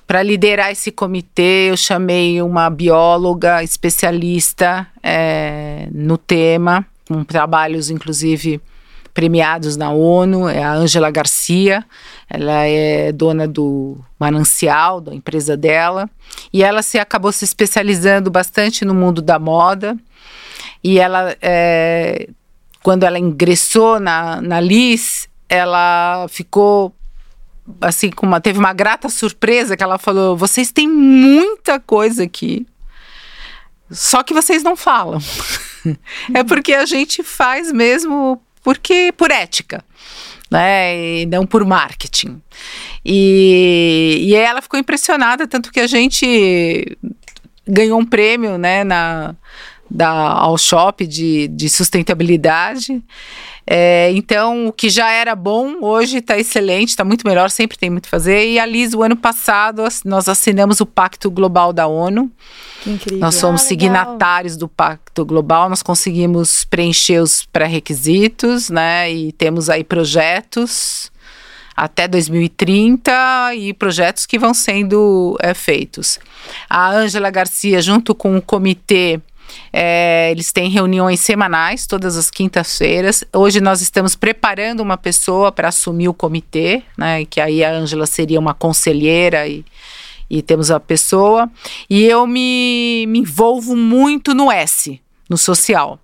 [0.06, 8.60] Para liderar esse comitê, eu chamei uma bióloga especialista é, no tema, com trabalhos, inclusive,
[9.18, 11.84] premiados na ONU, é a Ângela Garcia.
[12.30, 16.08] Ela é dona do Manancial, da empresa dela,
[16.54, 19.98] e ela se acabou se especializando bastante no mundo da moda.
[20.84, 22.30] E ela, é,
[22.84, 26.94] quando ela ingressou na, na Liz, ela ficou
[27.82, 32.68] assim, com uma, teve uma grata surpresa que ela falou: vocês têm muita coisa aqui,
[33.90, 35.20] só que vocês não falam.
[36.36, 39.82] é porque a gente faz mesmo porque por ética,
[40.52, 41.22] né?
[41.22, 42.42] E não por marketing.
[43.06, 46.98] E, e ela ficou impressionada, tanto que a gente
[47.66, 49.34] ganhou um prêmio, né, na,
[49.90, 53.02] da ao shop de, de sustentabilidade.
[53.70, 57.90] É, então, o que já era bom, hoje está excelente, está muito melhor, sempre tem
[57.90, 58.48] muito a fazer.
[58.48, 62.32] E a Liz, o ano passado, nós assinamos o Pacto Global da ONU.
[62.82, 63.20] Que incrível.
[63.20, 69.12] Nós somos ah, signatários do Pacto Global, nós conseguimos preencher os pré-requisitos, né?
[69.12, 71.12] E temos aí projetos
[71.76, 76.18] até 2030 e projetos que vão sendo é, feitos.
[76.70, 79.20] A Ângela Garcia, junto com o comitê
[79.72, 83.24] é, eles têm reuniões semanais, todas as quintas-feiras.
[83.34, 87.26] Hoje nós estamos preparando uma pessoa para assumir o comitê, né?
[87.26, 89.66] Que aí a Ângela seria uma conselheira e,
[90.30, 91.50] e temos a pessoa.
[91.90, 96.00] E eu me, me envolvo muito no S, no social.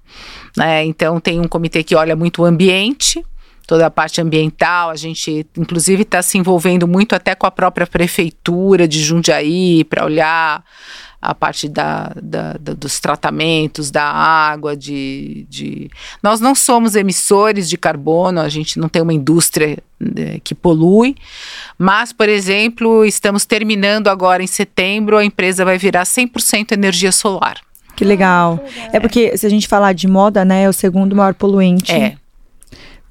[0.55, 0.85] Né?
[0.85, 3.23] Então tem um comitê que olha muito o ambiente,
[3.65, 4.89] toda a parte ambiental.
[4.89, 10.05] A gente, inclusive, está se envolvendo muito até com a própria prefeitura de Jundiaí para
[10.05, 10.63] olhar
[11.23, 15.89] a parte da, da, da, dos tratamentos, da água, de, de.
[16.21, 21.15] Nós não somos emissores de carbono, a gente não tem uma indústria né, que polui,
[21.77, 27.61] mas, por exemplo, estamos terminando agora em setembro, a empresa vai virar 100% energia solar.
[27.95, 28.59] Que legal.
[28.61, 28.89] Ah, que legal.
[28.93, 31.91] É porque se a gente falar de moda, né, é o segundo maior poluente.
[31.91, 32.17] É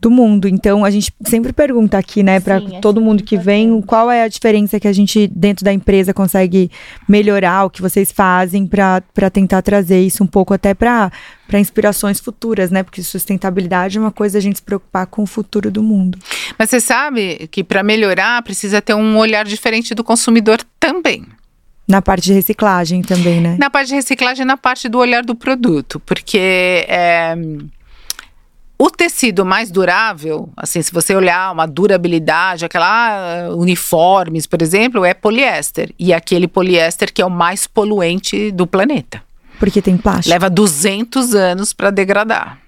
[0.03, 0.49] do mundo.
[0.49, 4.25] Então a gente sempre pergunta aqui, né, para é todo mundo que vem, qual é
[4.25, 6.71] a diferença que a gente dentro da empresa consegue
[7.09, 11.11] melhorar o que vocês fazem para tentar trazer isso um pouco até para
[11.47, 12.83] para inspirações futuras, né?
[12.83, 16.19] Porque sustentabilidade é uma coisa a gente se preocupar com o futuro do mundo.
[16.59, 21.27] Mas você sabe que para melhorar precisa ter um olhar diferente do consumidor também.
[21.87, 23.57] Na parte de reciclagem também, né?
[23.61, 27.37] Na parte de reciclagem, na parte do olhar do produto, porque é,
[28.85, 35.05] o tecido mais durável, assim, se você olhar uma durabilidade, aquela uh, uniformes, por exemplo,
[35.05, 35.95] é poliéster.
[35.97, 39.23] E aquele poliéster que é o mais poluente do planeta.
[39.61, 40.31] Porque tem plástico.
[40.31, 42.59] Leva 200 anos para degradar.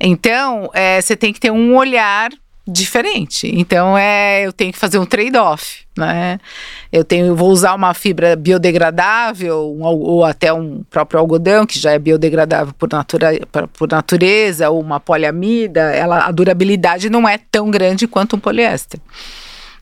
[0.00, 2.28] Então, é, você tem que ter um olhar
[2.66, 3.50] diferente.
[3.52, 6.38] Então é, eu tenho que fazer um trade-off, né?
[6.92, 11.92] Eu tenho, vou usar uma fibra biodegradável um, ou até um próprio algodão que já
[11.92, 13.32] é biodegradável por, natura,
[13.72, 15.80] por natureza ou uma poliamida.
[15.80, 19.00] Ela, a durabilidade não é tão grande quanto um poliéster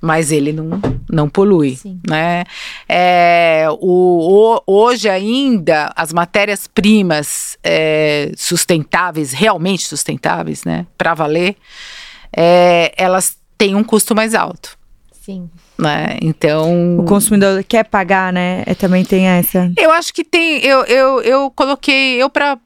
[0.00, 2.00] mas ele não, não polui, Sim.
[2.08, 2.44] né?
[2.88, 11.54] É, o, o, hoje ainda as matérias primas é, sustentáveis, realmente sustentáveis, né, para valer,
[12.36, 14.78] é, elas têm um custo mais alto.
[15.20, 15.50] Sim.
[15.78, 16.18] Né?
[16.20, 16.98] Então.
[16.98, 18.62] O consumidor quer pagar, né?
[18.66, 19.72] É, também tem essa.
[19.76, 20.58] Eu acho que tem.
[20.64, 22.22] Eu, eu, eu coloquei.
[22.22, 22.58] Eu, para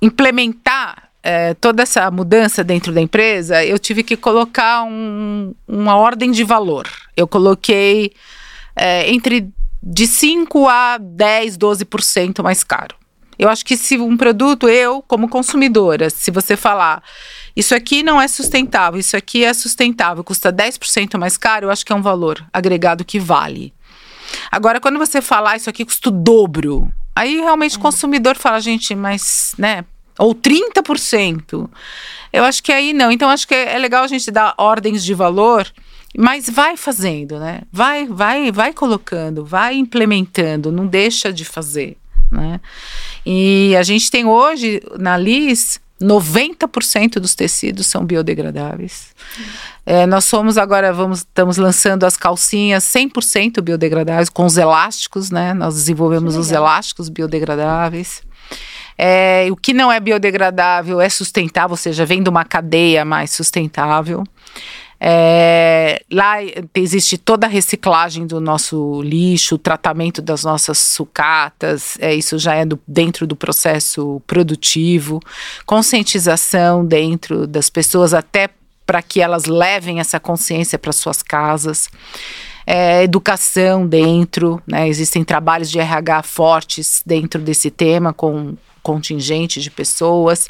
[0.00, 6.30] implementar é, toda essa mudança dentro da empresa, eu tive que colocar um, uma ordem
[6.30, 6.88] de valor.
[7.16, 8.12] Eu coloquei
[8.76, 9.48] é, entre
[9.82, 12.94] de 5 a 10, 12% mais caro.
[13.38, 17.02] Eu acho que se um produto, eu, como consumidora, se você falar
[17.56, 21.86] isso aqui não é sustentável, isso aqui é sustentável, custa 10% mais caro, eu acho
[21.86, 23.72] que é um valor agregado que vale.
[24.50, 27.78] Agora, quando você falar isso aqui custa o dobro, aí realmente é.
[27.78, 29.84] o consumidor fala, gente, mas, né,
[30.18, 31.68] ou 30%.
[32.32, 33.10] Eu acho que aí não.
[33.10, 35.70] Então, acho que é legal a gente dar ordens de valor,
[36.16, 37.62] mas vai fazendo, né?
[37.72, 41.96] Vai, vai, vai colocando, vai implementando, não deixa de fazer,
[42.30, 42.60] né?
[43.24, 49.14] E a gente tem hoje na LIS 90% dos tecidos são biodegradáveis.
[49.84, 55.54] É, nós somos agora, vamos, estamos lançando as calcinhas 100% biodegradáveis, com os elásticos, né?
[55.54, 58.22] Nós desenvolvemos os elásticos biodegradáveis.
[58.98, 63.30] É, o que não é biodegradável é sustentável, ou seja, vem de uma cadeia mais
[63.30, 64.24] sustentável.
[64.98, 66.38] É, lá
[66.74, 72.54] existe toda a reciclagem do nosso lixo, o tratamento das nossas sucatas, é, isso já
[72.54, 75.20] é do, dentro do processo produtivo,
[75.66, 78.48] conscientização dentro das pessoas, até
[78.86, 81.90] para que elas levem essa consciência para suas casas.
[82.66, 84.88] É, educação dentro, né?
[84.88, 90.48] existem trabalhos de RH fortes dentro desse tema, com contingente de pessoas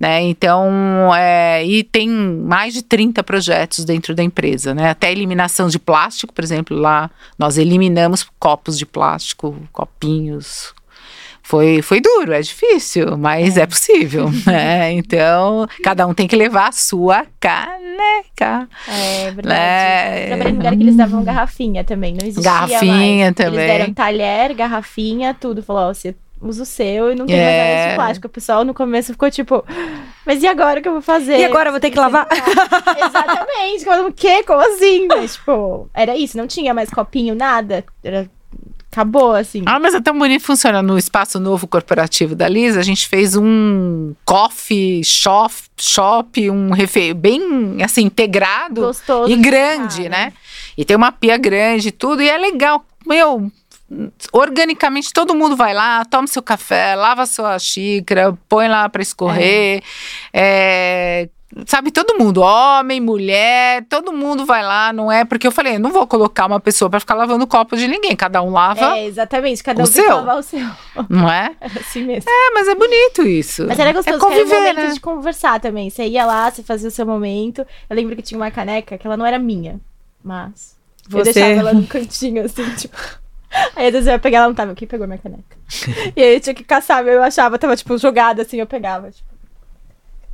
[0.00, 0.22] né?
[0.22, 4.88] Então, é, e tem mais de 30 projetos dentro da empresa, né?
[4.88, 10.72] Até eliminação de plástico, por exemplo, lá nós eliminamos copos de plástico, copinhos,
[11.50, 14.92] foi, foi duro, é difícil, mas é, é possível, né?
[14.92, 18.68] Então, cada um tem que levar a sua caneca.
[18.86, 19.48] É verdade.
[19.48, 20.26] Né?
[20.28, 23.34] Trabalhei em lugar que eles davam garrafinha também, não existia Garrafinha mais.
[23.34, 23.64] também.
[23.64, 25.60] Eles deram talher, garrafinha, tudo.
[25.60, 27.44] Falou, ó, você usa o seu e não tem é.
[27.44, 28.26] mais nada de plástico.
[28.26, 29.64] O pessoal no começo ficou tipo,
[30.24, 31.38] mas e agora o que eu vou fazer?
[31.38, 32.26] E agora eu vou ter que lavar?
[32.30, 33.84] Exatamente.
[33.84, 34.42] Como, o quê?
[34.44, 35.06] Como assim?
[35.06, 37.84] Mas, tipo, era isso, não tinha mais copinho, nada.
[38.02, 38.30] Era
[38.90, 39.62] acabou, assim.
[39.66, 42.80] Ah, mas é tão bonito, funciona no espaço novo corporativo da Lisa.
[42.80, 48.80] A gente fez um coffee shop, shop um refe bem, assim, integrado.
[48.82, 49.32] Gostoso.
[49.32, 50.32] E grande, né?
[50.76, 52.20] E tem uma pia grande e tudo.
[52.20, 52.84] E é legal.
[53.06, 53.50] Meu,
[54.32, 59.82] organicamente todo mundo vai lá, toma seu café, lava sua xícara, põe lá para escorrer.
[60.32, 61.28] É.
[61.28, 61.28] É,
[61.66, 65.24] sabe, todo mundo, homem, mulher, todo mundo vai lá, não é?
[65.24, 67.88] Porque eu falei, eu não vou colocar uma pessoa para ficar lavando o copo de
[67.88, 68.96] ninguém, cada um lava.
[68.96, 70.66] É, exatamente, cada um tem que lavar o seu.
[71.08, 71.50] Não é?
[71.60, 72.30] É assim mesmo.
[72.30, 73.66] É, mas é bonito isso.
[73.66, 74.94] Mas era gostoso, é conviver, era um momento né?
[74.94, 75.90] de conversar também.
[75.90, 77.66] Você ia lá, você fazia o seu momento.
[77.88, 79.80] Eu lembro que tinha uma caneca que ela não era minha,
[80.22, 80.76] mas
[81.08, 81.18] você...
[81.18, 83.19] eu deixava ela no cantinho, assim, tipo.
[83.74, 84.74] Aí às vezes eu ia pegar, ela não tava.
[84.74, 85.56] Quem pegou minha caneca?
[86.14, 89.10] e aí eu tinha que caçar, eu achava, tava tipo jogada assim, eu pegava.
[89.10, 89.28] Tipo.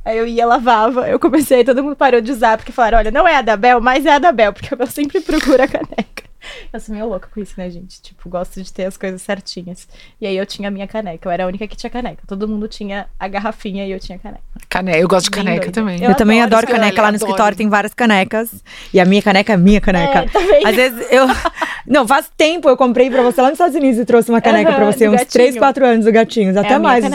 [0.05, 3.27] Aí eu ia, lavava, eu comecei, todo mundo parou de usar, porque falaram: olha, não
[3.27, 6.26] é a da Bel, mas é a da Bel, porque eu sempre procuro a caneca.
[6.71, 8.01] Eu sou meio louca com isso, né, gente?
[8.01, 9.87] Tipo, gosto de ter as coisas certinhas.
[10.19, 11.27] E aí eu tinha a minha caneca.
[11.27, 12.23] Eu era a única que tinha caneca.
[12.27, 14.41] Todo mundo tinha a garrafinha e eu tinha caneca.
[14.69, 15.71] Caneca, eu gosto de caneca doida.
[15.71, 16.03] também.
[16.03, 17.01] Eu, eu também adoro caneca.
[17.01, 17.29] Lá no adoro.
[17.31, 18.49] escritório tem várias canecas.
[18.93, 20.19] E a minha caneca é minha caneca.
[20.19, 20.65] É, também.
[20.65, 21.27] Às vezes eu.
[21.87, 24.71] Não, faz tempo eu comprei pra você lá nos Estados Unidos e trouxe uma caneca
[24.71, 25.07] uhum, pra você.
[25.07, 25.31] Uns gatinho.
[25.31, 27.05] 3, 4 anos do gatinhos, é até mais.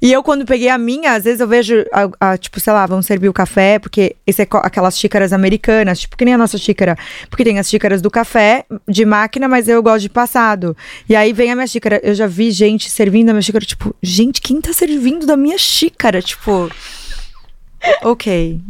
[0.00, 2.86] E eu, quando peguei a minha, às vezes eu vejo, a, a, tipo, sei lá,
[2.86, 6.58] vão servir o café, porque esse é aquelas xícaras americanas, tipo, que nem a nossa
[6.58, 6.96] xícara.
[7.30, 10.76] Porque tem as xícaras do café, de máquina, mas eu gosto de passado.
[11.08, 12.00] E aí vem a minha xícara.
[12.02, 15.58] Eu já vi gente servindo a minha xícara, tipo, gente, quem tá servindo da minha
[15.58, 16.22] xícara?
[16.22, 16.70] Tipo.
[18.02, 18.60] Ok.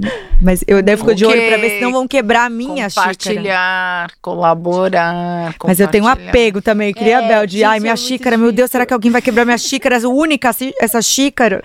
[0.41, 4.07] Mas eu devo ficar de olho pra ver se não vão quebrar a minha compartilhar,
[4.09, 4.21] xícara.
[4.23, 8.37] Colaborar, Mas eu tenho um apego também, queria é, Bel, de ai, minha é xícara,
[8.37, 9.97] meu Deus, será que alguém vai quebrar minha xícara?
[9.97, 11.61] É única essa xícara.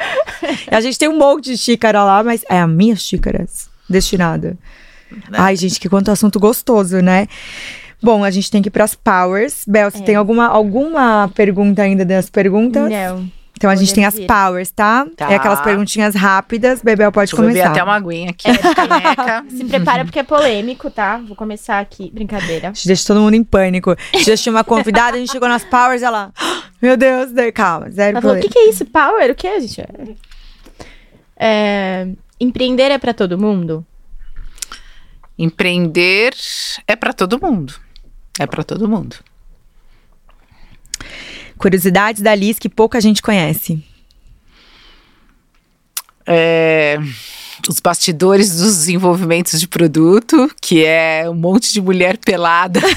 [0.71, 3.45] a gente tem um monte de xícara lá, mas é a minha xícara
[3.87, 4.57] destinada.
[5.11, 5.37] Né?
[5.37, 7.27] Ai, gente, que quanto assunto gostoso, né?
[8.01, 9.63] Bom, a gente tem que ir para as powers.
[9.67, 10.01] Bel, você é.
[10.01, 12.89] tem alguma, alguma pergunta ainda das perguntas?
[12.89, 13.29] Não.
[13.57, 15.07] Então a gente tem as powers, tá?
[15.15, 15.31] tá?
[15.31, 16.81] É aquelas perguntinhas rápidas.
[16.81, 17.69] Bebel pode Vou começar.
[17.69, 18.49] Beber até uma aguinha aqui.
[18.49, 18.53] É,
[19.49, 21.17] Se prepara porque é polêmico, tá?
[21.25, 22.11] Vou começar aqui.
[22.13, 22.69] Brincadeira.
[22.69, 23.91] A gente deixa todo mundo em pânico.
[23.91, 26.33] A gente tinha uma convidada, a gente chegou nas powers, ela.
[26.81, 28.85] Meu Deus, calma, zero Ela falou: o que, que é isso?
[28.85, 29.31] Power?
[29.31, 29.81] O que é, gente?
[31.37, 32.07] É...
[32.39, 33.85] Empreender é para todo mundo?
[35.39, 36.33] Empreender
[36.85, 37.84] é para todo mundo.
[38.39, 39.15] É para todo mundo.
[41.57, 43.83] Curiosidades da Liz que pouca gente conhece.
[46.27, 46.97] É,
[47.69, 52.81] os bastidores dos desenvolvimentos de produto, que é um monte de mulher pelada.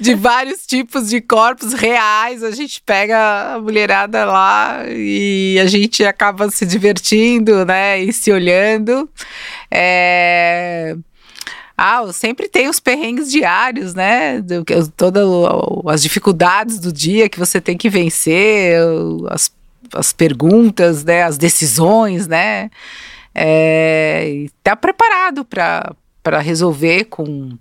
[0.00, 2.42] de vários tipos de corpos reais.
[2.42, 8.00] A gente pega a mulherada lá e a gente acaba se divertindo, né?
[8.00, 9.08] E se olhando.
[9.70, 10.96] É...
[11.82, 14.44] Ah, sempre tem os perrengues diários, né?
[14.98, 15.26] Todas
[15.86, 18.78] as dificuldades do dia que você tem que vencer,
[19.30, 19.50] as,
[19.94, 21.22] as perguntas, né?
[21.22, 22.70] As decisões, né?
[23.34, 27.56] É, tá preparado para resolver com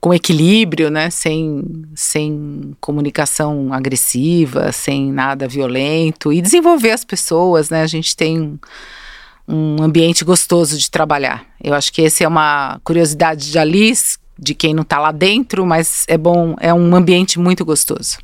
[0.00, 1.10] com equilíbrio, né?
[1.10, 7.82] Sem, sem comunicação agressiva, sem nada violento e desenvolver as pessoas, né?
[7.82, 8.58] A gente tem
[9.46, 11.44] um ambiente gostoso de trabalhar.
[11.62, 15.64] Eu acho que essa é uma curiosidade de Alice, de quem não está lá dentro,
[15.64, 18.18] mas é bom, é um ambiente muito gostoso.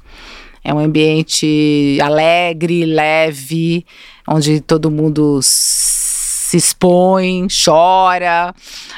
[0.62, 3.86] É um ambiente alegre, leve,
[4.26, 8.52] onde todo mundo se expõe, chora,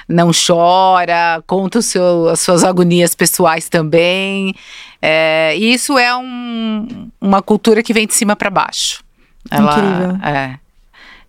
[0.09, 4.55] não chora, conta seu, as suas agonias pessoais também.
[5.01, 9.05] É, e isso é um, uma cultura que vem de cima para baixo.
[9.51, 10.17] Ela, Incrível.
[10.25, 10.59] É,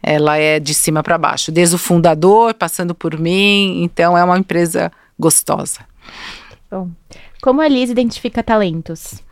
[0.04, 3.82] ela é de cima para baixo, desde o fundador, passando por mim.
[3.84, 5.80] Então, é uma empresa gostosa.
[6.70, 6.90] Bom,
[7.42, 9.24] como a Liz identifica talentos?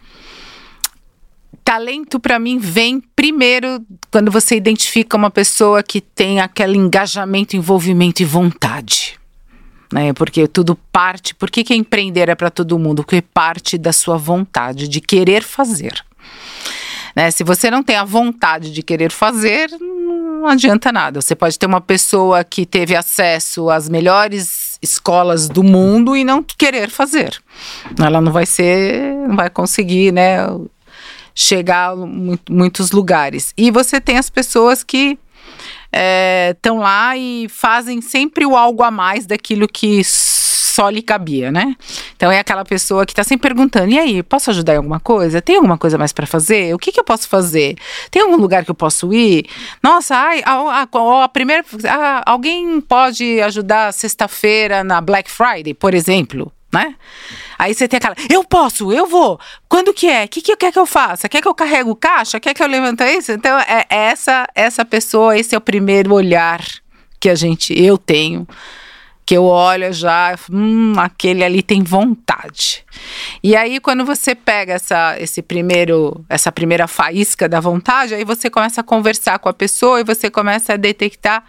[1.63, 8.21] Talento para mim vem primeiro quando você identifica uma pessoa que tem aquele engajamento, envolvimento
[8.21, 9.19] e vontade.
[9.91, 10.13] Né?
[10.13, 11.35] Porque tudo parte.
[11.35, 13.03] Por que, que empreender é para todo mundo?
[13.03, 16.03] Porque parte da sua vontade de querer fazer.
[17.15, 17.29] Né?
[17.31, 19.69] Se você não tem a vontade de querer fazer,
[20.41, 21.21] não adianta nada.
[21.21, 26.43] Você pode ter uma pessoa que teve acesso às melhores escolas do mundo e não
[26.43, 27.39] querer fazer.
[27.99, 30.39] Ela não vai ser, não vai conseguir, né,
[31.35, 31.95] chegar a
[32.49, 33.53] muitos lugares.
[33.55, 35.17] E você tem as pessoas que
[36.53, 39.99] estão é, lá e fazem sempre o algo a mais daquilo que
[40.71, 41.75] só lhe cabia, né?
[42.15, 45.41] Então é aquela pessoa que está sempre perguntando: e aí, posso ajudar em alguma coisa?
[45.41, 46.73] Tem alguma coisa mais para fazer?
[46.73, 47.75] O que, que eu posso fazer?
[48.09, 49.45] Tem algum lugar que eu posso ir?
[49.83, 51.63] Nossa, ai, a, a, a primeira.
[51.89, 56.51] A, alguém pode ajudar sexta-feira na Black Friday, por exemplo?
[56.73, 56.95] Né?
[57.59, 59.37] Aí você tem aquela, eu posso, eu vou.
[59.67, 60.23] Quando que é?
[60.23, 61.27] O que, que quer que eu faça?
[61.27, 62.39] Quer que eu carrego caixa?
[62.39, 63.33] Quer que eu levante isso?
[63.33, 66.61] Então, é, é essa essa pessoa, esse é o primeiro olhar
[67.19, 68.47] que a gente, eu tenho
[69.31, 72.83] que eu olho já, hum, aquele ali tem vontade.
[73.41, 78.49] E aí quando você pega essa, esse primeiro, essa primeira faísca da vontade, aí você
[78.49, 81.45] começa a conversar com a pessoa e você começa a detectar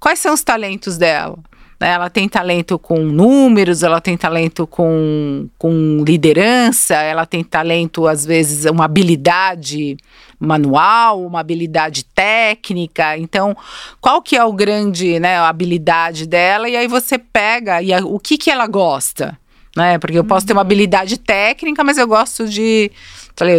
[0.00, 1.38] quais são os talentos dela.
[1.80, 8.26] Ela tem talento com números, ela tem talento com, com liderança, ela tem talento, às
[8.26, 9.96] vezes, uma habilidade
[10.38, 13.16] manual, uma habilidade técnica.
[13.16, 13.56] Então,
[14.00, 16.68] qual que é o grande, né, a habilidade dela?
[16.68, 19.38] E aí você pega e a, o que que ela gosta,
[19.74, 19.98] né?
[19.98, 20.66] Porque eu posso ter uma uhum.
[20.66, 22.90] habilidade técnica, mas eu gosto de,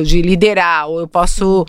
[0.05, 1.65] de liderar, ou eu posso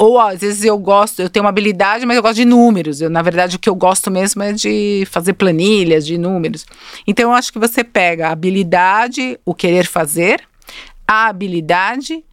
[0.00, 3.02] ou às vezes eu gosto, eu tenho uma habilidade, mas eu gosto de números.
[3.02, 6.64] Eu, na verdade, o que eu gosto mesmo é de fazer planilhas de números.
[7.06, 10.42] Então, eu acho que você pega a habilidade, o querer fazer,
[11.06, 12.24] a habilidade,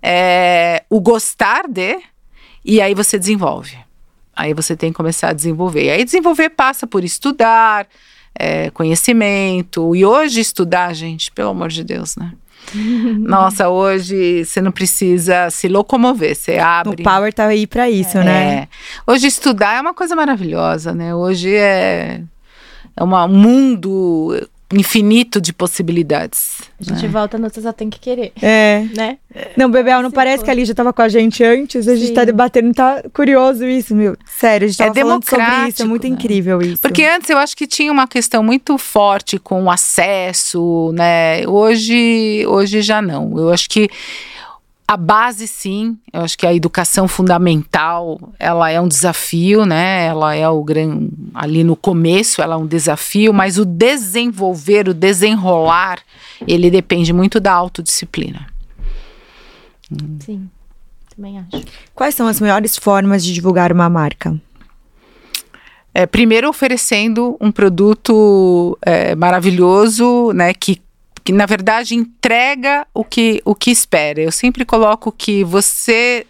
[0.00, 1.98] é, o gostar de,
[2.64, 3.76] e aí você desenvolve.
[4.36, 5.86] Aí você tem que começar a desenvolver.
[5.86, 7.88] E aí desenvolver passa por estudar,
[8.32, 9.96] é, conhecimento.
[9.96, 12.32] E hoje estudar, gente, pelo amor de Deus, né?
[13.20, 17.02] Nossa, hoje você não precisa se locomover, você abre.
[17.02, 18.24] O Power tá aí para isso, é.
[18.24, 18.68] né?
[19.06, 21.14] Hoje estudar é uma coisa maravilhosa, né?
[21.14, 22.22] Hoje é
[22.96, 26.60] é um mundo infinito de possibilidades.
[26.80, 27.08] A gente né?
[27.08, 28.32] volta no Você Só Tem Que Querer.
[28.40, 28.86] É.
[28.94, 29.18] Né?
[29.56, 30.44] Não, Bebel, não Sim, parece pô.
[30.44, 31.88] que a Lígia estava com a gente antes?
[31.88, 34.16] A gente está debatendo, tá curioso isso, meu.
[34.26, 36.10] Sério, a gente tava é falando sobre isso, é muito né?
[36.10, 36.82] incrível isso.
[36.82, 41.46] Porque antes eu acho que tinha uma questão muito forte com o acesso, né?
[41.48, 43.38] Hoje, hoje já não.
[43.38, 43.88] Eu acho que
[44.90, 50.06] a base, sim, eu acho que a educação fundamental, ela é um desafio, né?
[50.06, 54.94] Ela é o grande ali no começo, ela é um desafio, mas o desenvolver, o
[54.94, 55.98] desenrolar,
[56.46, 58.46] ele depende muito da autodisciplina.
[60.20, 60.48] Sim,
[61.14, 61.66] também acho.
[61.94, 64.40] Quais são as melhores formas de divulgar uma marca?
[65.92, 70.80] É, primeiro oferecendo um produto é, maravilhoso, né, que,
[71.28, 74.18] que na verdade entrega o que, o que espera.
[74.18, 76.26] Eu sempre coloco que você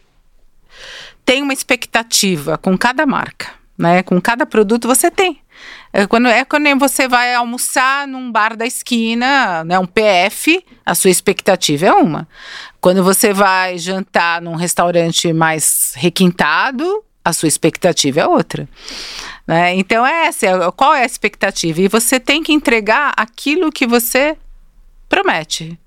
[1.25, 3.47] tem uma expectativa com cada marca,
[3.79, 4.03] né?
[4.03, 5.41] Com cada produto você tem.
[5.93, 10.97] É quando, é quando você vai almoçar num bar da esquina, né, um PF, a
[10.97, 12.27] sua expectativa é uma.
[12.81, 18.69] Quando você vai jantar num restaurante mais requintado, a sua expectativa é outra.
[19.47, 19.77] Né?
[19.77, 21.83] Então é essa, é, qual é a expectativa?
[21.83, 24.37] E você tem que entregar aquilo que você
[25.09, 25.79] promete.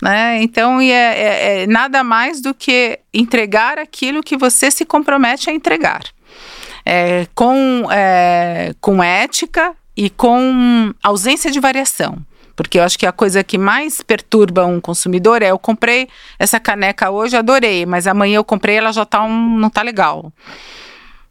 [0.00, 0.42] Né?
[0.42, 5.52] Então é, é, é nada mais do que entregar aquilo que você se compromete a
[5.52, 6.02] entregar.
[6.84, 12.18] É, com, é, com ética e com ausência de variação.
[12.56, 16.08] Porque eu acho que a coisa que mais perturba um consumidor é eu comprei
[16.38, 20.32] essa caneca hoje, adorei, mas amanhã eu comprei, ela já tá um, não tá legal.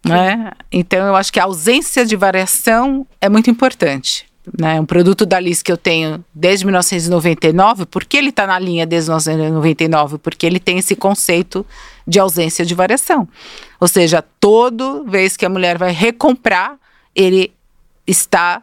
[0.06, 0.52] Né?
[0.72, 4.27] Então eu acho que a ausência de variação é muito importante.
[4.58, 4.80] Né?
[4.80, 8.86] Um produto da Liz que eu tenho desde 1999, por que ele está na linha
[8.86, 10.18] desde 1999?
[10.20, 11.66] Porque ele tem esse conceito
[12.08, 13.28] de ausência de variação.
[13.80, 16.78] Ou seja, toda vez que a mulher vai recomprar,
[17.14, 17.52] ele
[18.06, 18.62] está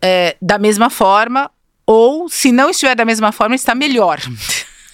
[0.00, 1.50] é, da mesma forma,
[1.84, 4.20] ou se não estiver da mesma forma, está melhor.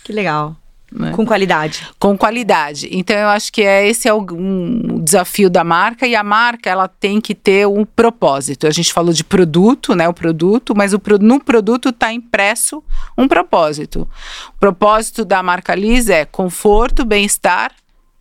[0.04, 0.56] Que legal.
[0.94, 1.10] Né?
[1.10, 1.88] Com qualidade.
[1.98, 2.88] Com qualidade.
[2.92, 6.70] Então eu acho que é, esse é o um desafio da marca e a marca
[6.70, 8.68] ela tem que ter um propósito.
[8.68, 10.08] A gente falou de produto, né?
[10.08, 12.82] O produto, mas o, no produto está impresso
[13.18, 14.08] um propósito.
[14.54, 17.72] O propósito da marca Liz é conforto, bem-estar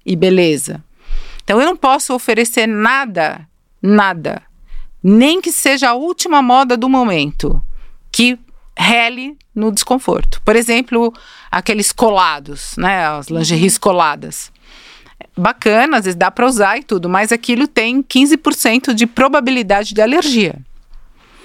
[0.04, 0.84] e beleza.
[1.44, 3.48] Então eu não posso oferecer nada,
[3.80, 4.42] nada,
[5.04, 7.62] nem que seja a última moda do momento,
[8.12, 8.40] que
[8.78, 10.42] rele no desconforto.
[10.44, 11.14] Por exemplo,
[11.52, 13.08] aqueles colados, né?
[13.08, 14.52] As lingeries coladas.
[15.38, 20.02] Bacana, às vezes dá para usar e tudo, mas aquilo tem 15% de probabilidade de
[20.02, 20.56] alergia.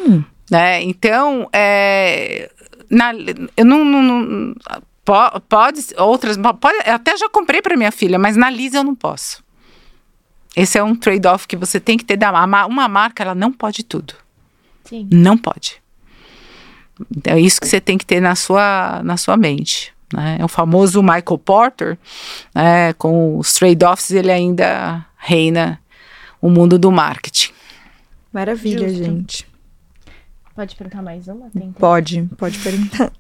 [0.00, 0.22] Hum.
[0.50, 0.82] Né?
[0.82, 2.50] Então, é,
[2.90, 3.12] na,
[3.56, 4.54] eu não, não, não
[5.48, 9.42] pode, outras, pode, até já comprei para minha filha, mas na Lisa eu não posso.
[10.56, 12.30] Esse é um trade-off que você tem que ter da
[12.66, 14.14] uma marca, ela não pode tudo.
[14.84, 15.08] Sim.
[15.12, 15.80] Não pode.
[17.24, 19.92] É isso que você tem que ter na sua, na sua mente.
[20.12, 20.38] Né?
[20.40, 21.98] É o famoso Michael Porter,
[22.54, 22.92] né?
[22.94, 25.80] com os trade-offs, ele ainda reina
[26.40, 27.52] o mundo do marketing.
[28.32, 29.04] Maravilha, Justo.
[29.04, 29.46] gente.
[30.54, 31.50] Pode perguntar mais uma?
[31.50, 33.12] Tem pode, pode perguntar.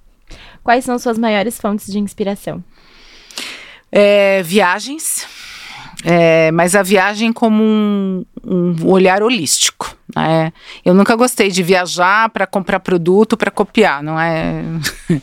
[0.62, 2.62] Quais são suas maiores fontes de inspiração?
[3.90, 5.26] É, viagens,
[6.04, 9.96] é, mas a viagem como um, um olhar holístico.
[10.14, 10.52] Né?
[10.84, 14.62] Eu nunca gostei de viajar para comprar produto para copiar, não é?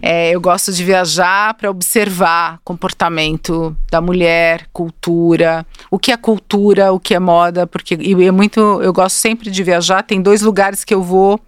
[0.00, 0.30] é?
[0.30, 7.00] Eu gosto de viajar para observar comportamento da mulher, cultura, o que é cultura, o
[7.00, 8.60] que é moda, porque e é muito.
[8.82, 10.02] Eu gosto sempre de viajar.
[10.02, 11.40] Tem dois lugares que eu vou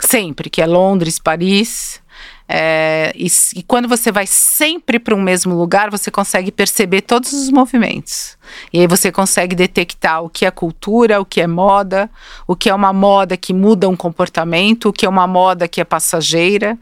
[0.00, 2.00] sempre, que é Londres, Paris
[2.50, 3.26] é, e,
[3.56, 8.38] e, quando você vai sempre para um mesmo lugar, você consegue perceber todos os movimentos.
[8.72, 12.10] E aí você consegue detectar o que é cultura, o que é moda,
[12.46, 15.78] o que é uma moda que muda um comportamento, o que é uma moda que
[15.78, 16.78] é passageira.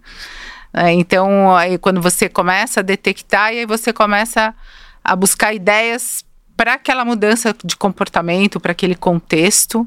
[0.72, 4.54] É, então, aí quando você começa a detectar, e aí você começa
[5.02, 6.24] a buscar ideias
[6.56, 9.86] para aquela mudança de comportamento, para aquele contexto,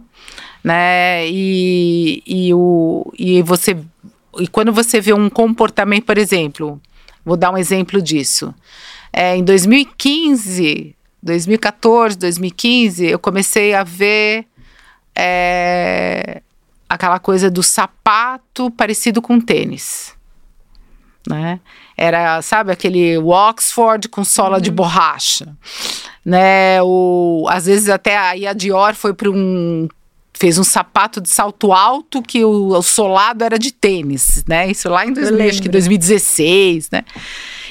[0.63, 1.25] né?
[1.27, 3.77] E, e, o, e você
[4.38, 6.82] e quando você vê um comportamento, por exemplo,
[7.25, 8.53] vou dar um exemplo disso.
[9.11, 14.45] É, em 2015, 2014, 2015, eu comecei a ver
[15.15, 16.41] é,
[16.88, 20.15] aquela coisa do sapato parecido com tênis.
[21.27, 21.59] Né?
[21.97, 24.61] Era, sabe, aquele Oxford com sola uhum.
[24.61, 25.55] de borracha.
[26.23, 26.82] Né?
[26.82, 29.88] O, às vezes até aí a Dior foi para um
[30.39, 34.71] fez um sapato de salto alto que o, o solado era de tênis, né?
[34.71, 37.03] Isso lá em 2000, acho que 2016, né?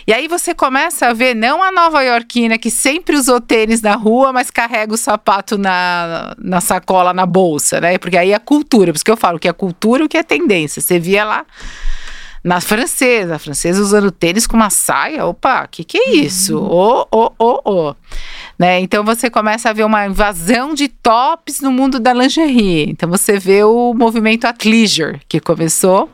[0.07, 3.95] E aí você começa a ver não a nova iorquina que sempre usou tênis na
[3.95, 7.97] rua, mas carrega o sapato na, na sacola, na bolsa, né?
[7.97, 10.23] Porque aí é cultura, por isso que eu falo que é cultura o que é
[10.23, 10.83] tendência.
[10.83, 11.47] Você via lá
[12.43, 16.59] na francesa, a francesa usando tênis com uma saia, opa, que que é isso?
[16.59, 17.95] Ô, ô, ô, ô.
[18.59, 18.81] Né?
[18.81, 22.91] Então você começa a ver uma invasão de tops no mundo da lingerie.
[22.91, 26.11] Então você vê o movimento athleisure que começou.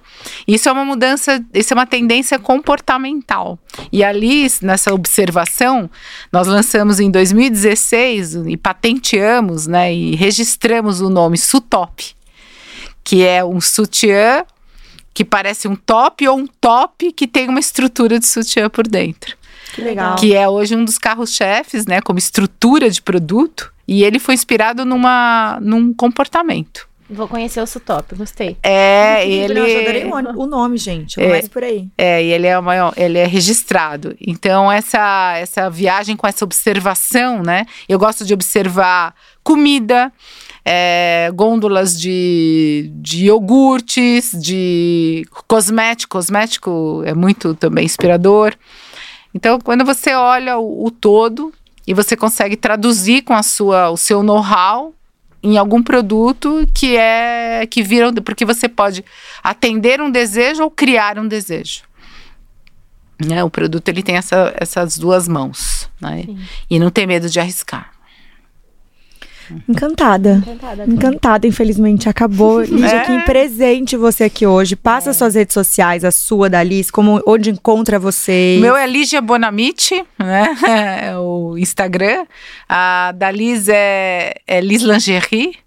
[0.47, 3.59] Isso é uma mudança, isso é uma tendência comportamental.
[3.93, 5.91] E ali, nessa observação,
[6.33, 12.15] nós lançamos em 2016 e patenteamos, né, e registramos o nome Sutop,
[13.03, 14.45] que é um sutiã
[15.15, 19.37] que parece um top ou um top que tem uma estrutura de sutiã por dentro.
[19.73, 20.17] Que legal.
[20.17, 22.01] Que é hoje um dos carros-chefes, né?
[22.01, 23.73] Como estrutura de produto.
[23.87, 26.89] E ele foi inspirado numa, num comportamento.
[27.09, 28.57] Vou conhecer o Sutop, gostei.
[28.63, 29.59] É, ele.
[29.59, 30.05] Eu adorei
[30.37, 31.21] o nome, gente.
[31.21, 31.87] É, mais por aí.
[31.99, 34.17] É, e ele é, maior, ele é registrado.
[34.19, 37.67] Então, essa, essa viagem com essa observação, né?
[37.87, 40.11] Eu gosto de observar comida,
[40.65, 46.17] é, gôndolas de, de iogurtes, de cosmético.
[46.17, 48.55] Cosmético é muito também inspirador.
[49.35, 51.53] Então, quando você olha o, o todo
[51.87, 54.95] e você consegue traduzir com a sua, o seu know-how
[55.43, 59.05] em algum produto que é que viram porque você pode
[59.43, 61.83] atender um desejo ou criar um desejo.
[63.23, 63.45] Né?
[63.45, 66.25] O produto ele tem essa, essas duas mãos, né?
[66.69, 67.94] E não tem medo de arriscar.
[69.69, 70.43] Encantada.
[70.43, 70.85] Encantada.
[70.87, 72.63] Encantada, infelizmente acabou.
[72.63, 73.05] Lígia, é.
[73.05, 74.77] que presente você aqui hoje.
[74.77, 75.13] Passa é.
[75.13, 78.61] suas redes sociais, a sua, da Liz, como, onde encontra vocês.
[78.61, 80.57] meu é Lígia Bonamite, né?
[81.05, 82.27] É o Instagram.
[82.69, 85.65] A da Liz é, é Liz Lingerie.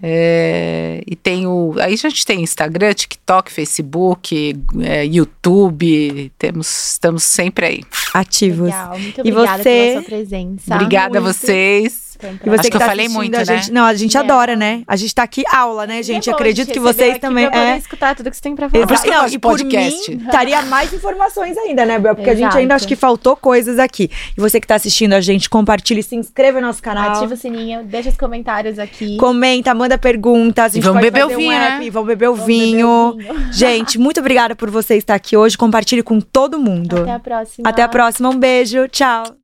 [0.00, 1.74] É, e tem o.
[1.78, 6.30] Aí a gente tem Instagram, TikTok, Facebook, é, YouTube.
[6.38, 7.80] Temos, estamos sempre aí.
[8.14, 8.66] Ativos.
[8.66, 10.74] Legal, muito obrigada e você, pela sua presença.
[10.74, 11.28] Obrigada muito.
[11.28, 12.07] a vocês.
[12.26, 13.80] E você Acho que, eu tá falei muito, a gente, né?
[13.80, 14.20] Não, a gente é.
[14.20, 14.82] adora, né?
[14.86, 16.30] A gente tá aqui aula, né, gente?
[16.30, 17.48] Acredito que vocês também.
[17.48, 17.78] Pra é.
[17.78, 18.84] escutar tudo que você tem pra falar.
[18.84, 19.08] Exato.
[19.08, 20.04] Não, e podcast.
[20.04, 22.14] Por mim, estaria mais informações ainda, né, Bel?
[22.14, 22.44] Porque Exato.
[22.44, 24.10] a gente ainda acho que faltou coisas aqui.
[24.36, 27.12] E você que tá assistindo a gente, compartilhe, se inscreva no nosso canal.
[27.12, 29.16] Ativa o sininho, deixa os comentários aqui.
[29.16, 30.74] Comenta, manda perguntas.
[30.74, 31.90] E vamos beber o vinho, um né?
[31.90, 33.14] Vamos beber o vinho.
[33.14, 33.52] Beber o vinho.
[33.52, 35.56] gente, muito obrigada por você estar aqui hoje.
[35.56, 36.98] Compartilhe com todo mundo.
[36.98, 37.68] Até a próxima.
[37.68, 38.28] Até a próxima.
[38.28, 38.88] Um beijo.
[38.88, 39.36] Tchau.